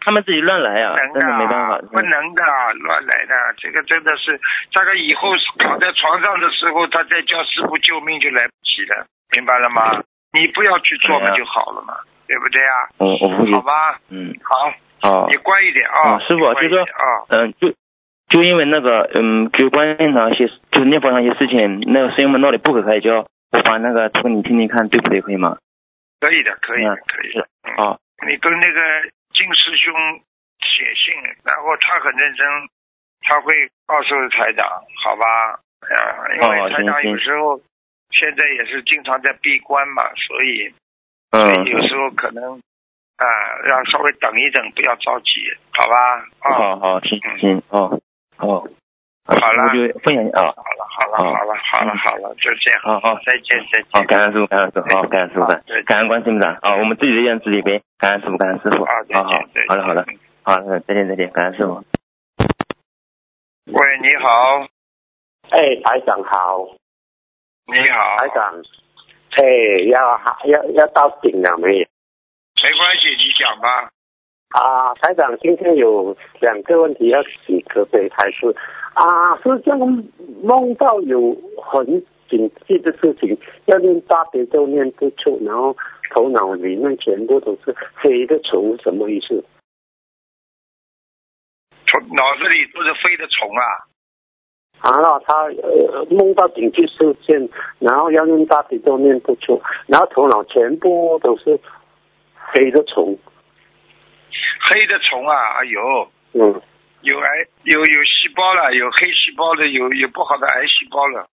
[0.05, 1.77] 他们自己乱来啊，能真的没办法。
[1.91, 2.43] 不能的，
[2.84, 4.38] 乱来的，这个真的是，
[4.73, 10.03] 大概以后躺在床上的时候，他再叫师傅救命就来不及了，明白了吗？
[10.34, 11.93] 你不要去做不就好了嘛，
[12.27, 12.75] 对不对啊？
[12.97, 14.73] 我我不好，吧，嗯，好，
[15.09, 17.71] 好你，乖一点啊，啊师傅就说啊，嗯，就
[18.27, 25.21] 就因为那个，嗯，就观音堂一些，就念佛堂一些事情，那个师兄们闹得不可开交，我把那个图你听听看，对不对？
[25.21, 25.55] 可以吗？
[26.23, 27.47] 可以的，可以的嗯，可以的。
[27.77, 28.79] 嗯，你跟那个
[29.35, 29.93] 金师兄
[30.63, 31.13] 写信，
[31.43, 32.47] 然后他很认真，
[33.27, 33.53] 他会
[33.85, 34.65] 告诉台长，
[35.03, 35.59] 好吧？
[35.83, 37.59] 呃，因哦为台长有时候
[38.11, 40.73] 现在也是经常在闭关嘛，所以
[41.31, 42.57] 嗯所以，有时候可能
[43.17, 43.25] 啊、
[43.69, 45.29] 要稍微等一等，不要着急，
[45.71, 46.25] 好吧？
[46.39, 47.99] 啊、好好，行行，哦，
[48.37, 48.63] 好，
[49.25, 49.63] 好了。
[49.63, 53.15] 我就分享啊，好了，好了，好好了，好了，嗯好了，就这样，好好。
[53.25, 53.85] 再见，再见。
[53.93, 59.29] 好，感恩师傅，感恩师傅，好，感恩师傅，感感恩观世音菩萨啊，我们自己的愿自己背，感恩师傅，感恩师傅，好，再好好。
[59.31, 59.67] 见，再见。
[59.69, 61.83] 好了好了，再见再见，感恩师傅。
[63.65, 64.67] 喂，你好，
[65.51, 66.67] 哎，台长好，
[67.67, 68.61] 你好，台长，
[69.39, 69.43] 哎，
[69.87, 71.79] 要要要到顶了没？
[71.79, 71.85] 有？
[72.63, 73.89] 没关系，你讲吧。
[74.53, 78.55] 啊，台长，今天有两个问题要请可北台师
[78.93, 79.80] 啊，是这样
[80.43, 81.85] 梦到有很
[82.30, 83.35] 紧急的事情，
[83.65, 85.75] 要念大悲咒念不出，然后
[86.13, 89.43] 头脑里面全部都是黑的虫，什么意思？
[91.88, 93.65] 虫脑子里都是飞的虫啊，
[94.84, 97.49] 然后他呃梦到紧急事件，
[97.80, 101.59] 然后要念大悲咒念不出，然后头脑全部都是
[102.35, 103.17] 黑的虫，
[104.61, 106.61] 黑的虫啊，哎呦，嗯，
[107.01, 107.27] 有癌
[107.64, 111.27] 有有细胞了，有黑细胞的，有有不好的癌细胞了。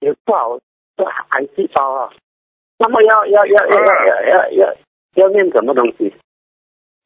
[0.00, 2.12] 有不好，是癌细胞啊。
[2.78, 4.74] 那么要要要要要要要
[5.14, 6.14] 要念什么东西？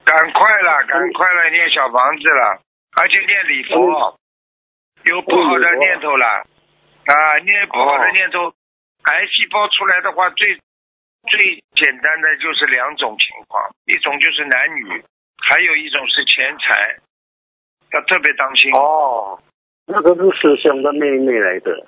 [0.05, 2.61] 赶快了，赶快了，念小房子了，
[2.97, 4.19] 而且念礼佛，
[5.05, 8.53] 有不好的念头了啊，念不好的念头，
[9.05, 10.59] 癌细胞出来的话，最
[11.31, 15.03] 最简单的就是两种情况，一种就是男女，
[15.39, 16.97] 还有一种是钱财，
[17.93, 18.73] 要特别当心。
[18.73, 19.41] 哦，
[19.87, 21.87] 那个是师兄的妹妹来的，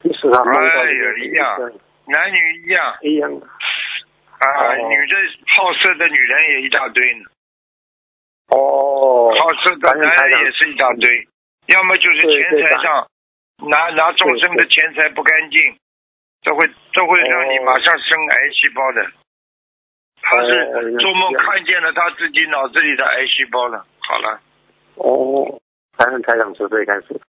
[0.00, 1.72] 就是他梦到哎呀一样
[2.06, 3.30] 男女一样一样。
[4.38, 5.16] 啊，哦女的
[5.54, 7.24] 好色的女人也一大堆呢，
[8.48, 11.28] 哦，好色的男人也是一大堆，
[11.68, 13.06] 要么就是钱财上
[13.70, 15.76] 拿拿众生的钱财不干净，
[16.42, 19.06] 这会这会让你马上生癌细胞的。
[20.20, 23.84] 他哦是做梦看见了他自己脑子里的癌细胞了。
[24.00, 24.40] 好了，
[24.96, 25.60] 哦，
[25.96, 27.20] 感恩台长慈悲开始。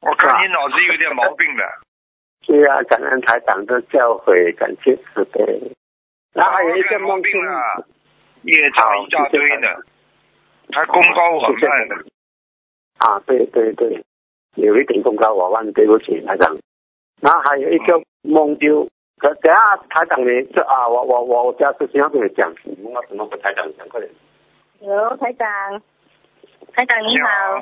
[0.00, 1.64] 我看你脑子有点毛病了。
[2.46, 5.72] 对啊，感恩台长的教诲，感谢慈悲。
[6.32, 7.86] 然后还有一个毛病了，
[8.42, 9.68] 业障一大堆呢，
[10.72, 11.96] 还功高我慢呢。
[12.98, 14.02] 啊，对对对，
[14.54, 16.56] 有一点功高我慢，对不起台长。
[17.20, 18.86] 然后还有一个梦就，
[19.20, 24.10] 等等下台长你这啊，我我我我家事情要跟你讲，你梦到什么跟台长讲，快点。
[24.80, 25.46] 有台长，
[26.72, 27.60] 台长你好，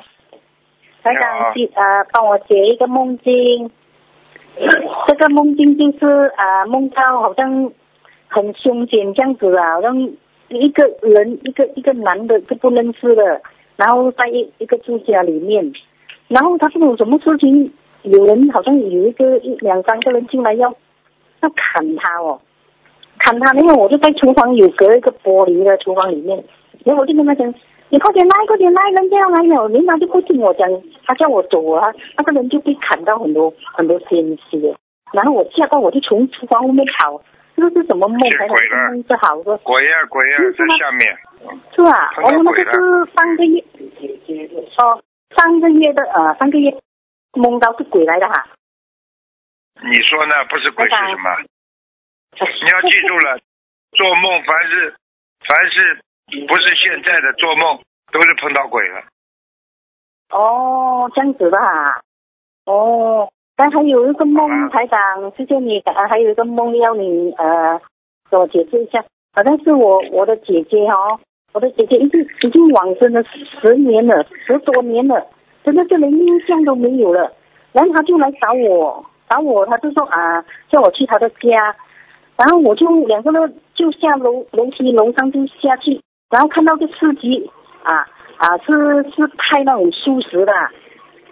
[1.01, 3.71] 台长解呃帮我解一个梦境，
[5.07, 7.71] 这个梦境就是啊、梦到好像
[8.27, 9.99] 很凶险这样子啊，好像
[10.49, 13.41] 一个人一个一个男的都不认识的，
[13.75, 15.73] 然后在一一个住家里面，
[16.27, 17.73] 然后他是有什么事情，
[18.07, 20.69] 有人好像有一个一两三个人进来要
[21.41, 22.39] 要砍他哦，
[23.19, 26.43] 砍他，因为我就在厨房有隔一个玻璃的厨房里面，
[26.83, 27.53] 然后我就跟他讲，
[27.89, 30.69] 你快点来，快点来，人家要来了，人家就不听我讲，
[31.05, 34.75] 他叫我走啊，那个人就被砍到很多很多鲜血，
[35.13, 37.21] 然后我吓到我就从厨房后面跑，
[37.55, 38.19] 这是什么梦？
[38.31, 41.17] 是台长鬼了梦是好的，鬼呀鬼呀，在下面。
[41.75, 42.11] 是吧？
[42.15, 42.79] 碰到哦，那个是
[43.15, 43.63] 上个月，
[44.79, 44.99] 哦，
[45.35, 46.71] 上个月的呃，上个月
[47.33, 48.47] 梦到是鬼来的哈。
[49.83, 50.33] 你说呢？
[50.49, 51.37] 不是鬼是什么？
[52.39, 53.39] 你要记住了，
[53.91, 54.95] 做梦凡是
[55.47, 56.01] 凡是
[56.47, 57.79] 不是现在的做梦，
[58.11, 59.03] 都是碰到鬼了。
[60.29, 62.01] 哦，这样子的哈。
[62.65, 67.79] 哦，但还有一个梦，台长，谢谢你，啊，还有一个梦要你呃
[68.29, 69.03] 给我解释一下。
[69.33, 71.19] 好像是我我的姐姐哦，
[71.53, 75.27] 我的姐姐已经已经往生了十年了，十多年了，
[75.67, 77.33] 真的是连印象都没有了。
[77.73, 80.41] 然后他就来找我，找我，他就说啊，
[80.71, 81.75] 叫我去他的家，
[82.37, 85.99] 然后我就两个人就下楼楼梯楼上就下去，
[86.29, 87.51] 然后看到个司机
[87.83, 88.07] 啊
[88.37, 90.53] 啊是是开那种素食的，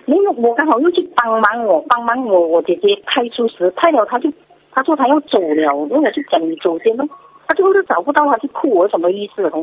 [0.05, 4.29] 因为我刚好又去帮忙我帮忙我我姐姐开素食，派了他就
[4.71, 7.07] 他说他要走了，然后我就讲你走先咯，
[7.47, 9.41] 他就是找不到他就哭我什么意思？
[9.43, 9.61] 台长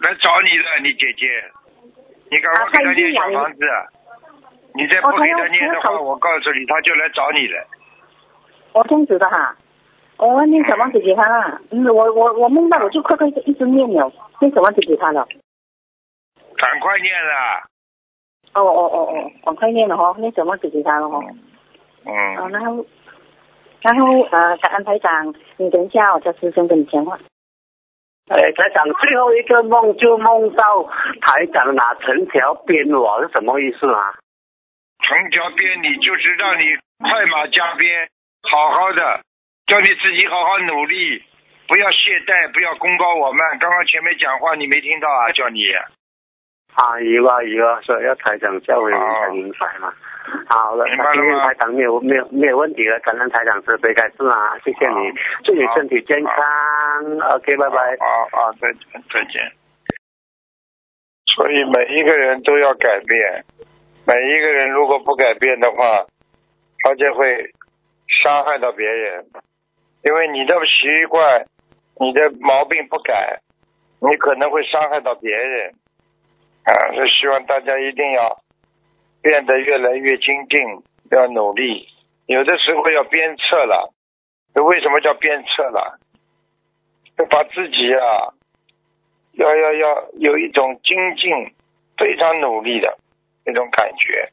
[0.00, 1.28] 来找你的，你姐姐，
[2.30, 3.60] 你赶快给他念小房子。
[4.72, 7.66] 你再不给他念的话，我告诉你，他就来找你了。
[8.72, 9.56] 我这样子的哈，
[10.16, 15.26] 我念小房子给他了，嗯我我我梦到我就快快一直念了，念小房子给他了。
[16.56, 17.66] 赶快念了。
[18.54, 21.18] 哦哦哦哦，赶快念了哈，念小房子给他了哈。
[22.06, 22.36] 嗯。
[22.36, 22.86] 哦，然后，
[23.82, 27.18] 然后呃，感恩台长，你等一下，我叫师兄跟你讲话。
[28.30, 30.84] 哎，台长最后一个梦就梦到
[31.20, 34.14] 台长拿藤条鞭我，是什么意思啊？
[35.02, 38.08] 藤条鞭你就是让你快马加鞭，
[38.48, 39.20] 好好的，
[39.66, 41.24] 叫你自己好好努力，
[41.66, 43.58] 不要懈怠，不要功高我慢。
[43.58, 45.32] 刚刚前面讲话你没听到啊？
[45.32, 45.64] 叫你。
[46.74, 49.92] 啊，有啊有啊，所以要台长教诲你才明白嘛。
[50.46, 55.12] 好了，明白了今天吗台长没有没有没有问题了，感恩台长慈悲开示啊，谢谢你，
[55.44, 56.34] 祝你身体健康
[57.34, 57.96] ，OK，拜拜。
[57.98, 59.52] 好好，再见再见。
[61.34, 63.44] 所以每一个人都要改变，
[64.06, 66.06] 每一个人如果不改变的话，
[66.82, 67.50] 他就会
[68.22, 69.24] 伤害到别人，
[70.04, 71.44] 因为你的习惯、
[71.98, 73.40] 你的毛病不改，
[74.00, 75.72] 你可能会伤害到别人。
[76.64, 78.40] 啊，所以希望大家一定要
[79.22, 80.60] 变得越来越精进，
[81.10, 81.88] 要努力。
[82.26, 83.92] 有的时候要鞭策了，
[84.54, 85.98] 为什么叫鞭策了？
[87.18, 88.32] 要把自己啊，
[89.32, 91.54] 要要要有一种精进，
[91.98, 92.98] 非常努力的
[93.44, 94.32] 那种感觉，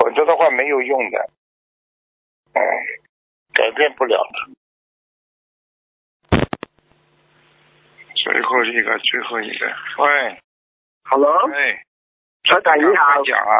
[0.00, 1.30] 否则的话没有用的，
[2.54, 2.60] 嗯，
[3.52, 4.52] 改变不了的。
[8.14, 9.66] 最后一个，最后一个，
[9.98, 10.38] 喂，
[11.12, 11.76] Hello，喂，
[12.48, 13.52] 台长你好赶快，讲啊，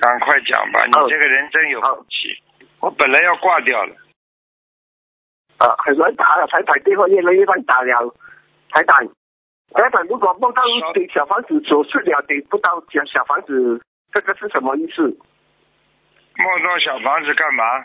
[0.00, 2.32] 赶快讲吧，哦你这个人真有福气。
[2.80, 3.94] 我本来要挂掉了，
[5.58, 8.14] 啊，很难打了，台长电话越来越难打了，
[8.70, 9.04] 台长，
[9.74, 13.78] 台长如果梦到小给小房子手术了，得不到小小房子，
[14.10, 15.02] 这个是什么意思？
[15.02, 17.84] 梦到小房子干嘛？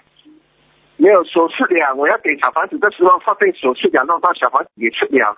[0.95, 5.35] 没有手术了，我要给小房子的时候发现手术了，弄到小房子也吃了，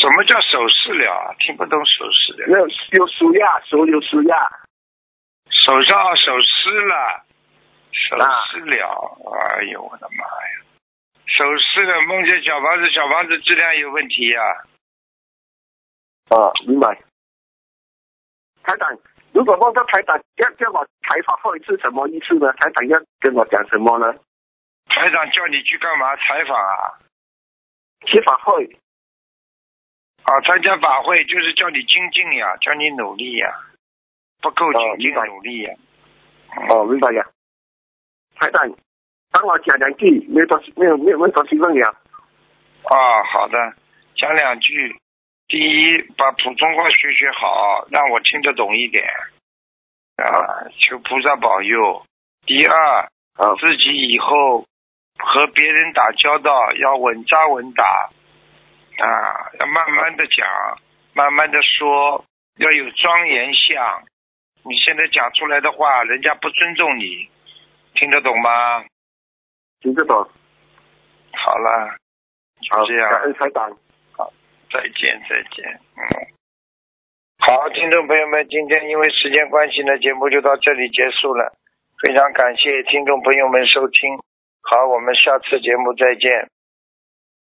[0.00, 1.34] 什么叫手势了啊？
[1.40, 2.46] 听不懂手势的。
[2.46, 4.48] 没有有输压，手有输压，
[5.50, 7.24] 手上手湿了，
[7.90, 9.18] 手啊湿了，
[9.58, 10.62] 哎呦我的妈呀！
[11.26, 14.40] 手湿了，梦见小房子，小房子质量有问题呀、
[16.30, 16.94] 啊，明白。
[18.62, 18.96] 台长，
[19.32, 22.52] 如果梦到台长要叫我采访会是什么意思呢？
[22.52, 24.12] 台长要跟我讲什么呢？
[24.86, 26.14] 台长叫你去干嘛？
[26.16, 26.98] 采访啊？
[28.06, 28.78] 采访会
[30.24, 33.48] 啊，参加法会就是叫你精进呀，叫你努力呀，
[34.40, 35.74] 不够精进努力呀。
[36.70, 37.24] 哦，明白了。
[38.36, 38.70] 台长，
[39.30, 41.88] 帮我讲两句，没有多没有没有问多西问了。
[41.88, 43.74] 啊，好的，
[44.16, 44.96] 讲两句。
[45.48, 49.04] 第一，把普通话学学好，让我听得懂一点。
[50.16, 52.02] 啊，求菩萨保佑。
[52.44, 53.00] 第二，
[53.36, 54.66] 啊自己以后
[55.18, 58.10] 和别人打交道要稳扎稳打，
[58.98, 60.46] 啊，要慢慢的讲，
[61.14, 62.24] 慢慢的说，
[62.56, 64.02] 要有庄严相。
[64.64, 67.28] 你现在讲出来的话，人家不尊重你，
[67.94, 68.84] 听得懂吗？
[69.80, 70.18] 听得懂。
[71.32, 71.96] 好了，
[72.70, 73.70] 好，就这样感恩台长。
[74.70, 76.02] 再见，再见，嗯。
[77.38, 81.54] 好，听众朋友们，今天因为时间关系呢，节目就到这里结束了。
[82.04, 84.18] 非常感谢听众朋友们收听，
[84.62, 86.50] 好，我们下次节目再见。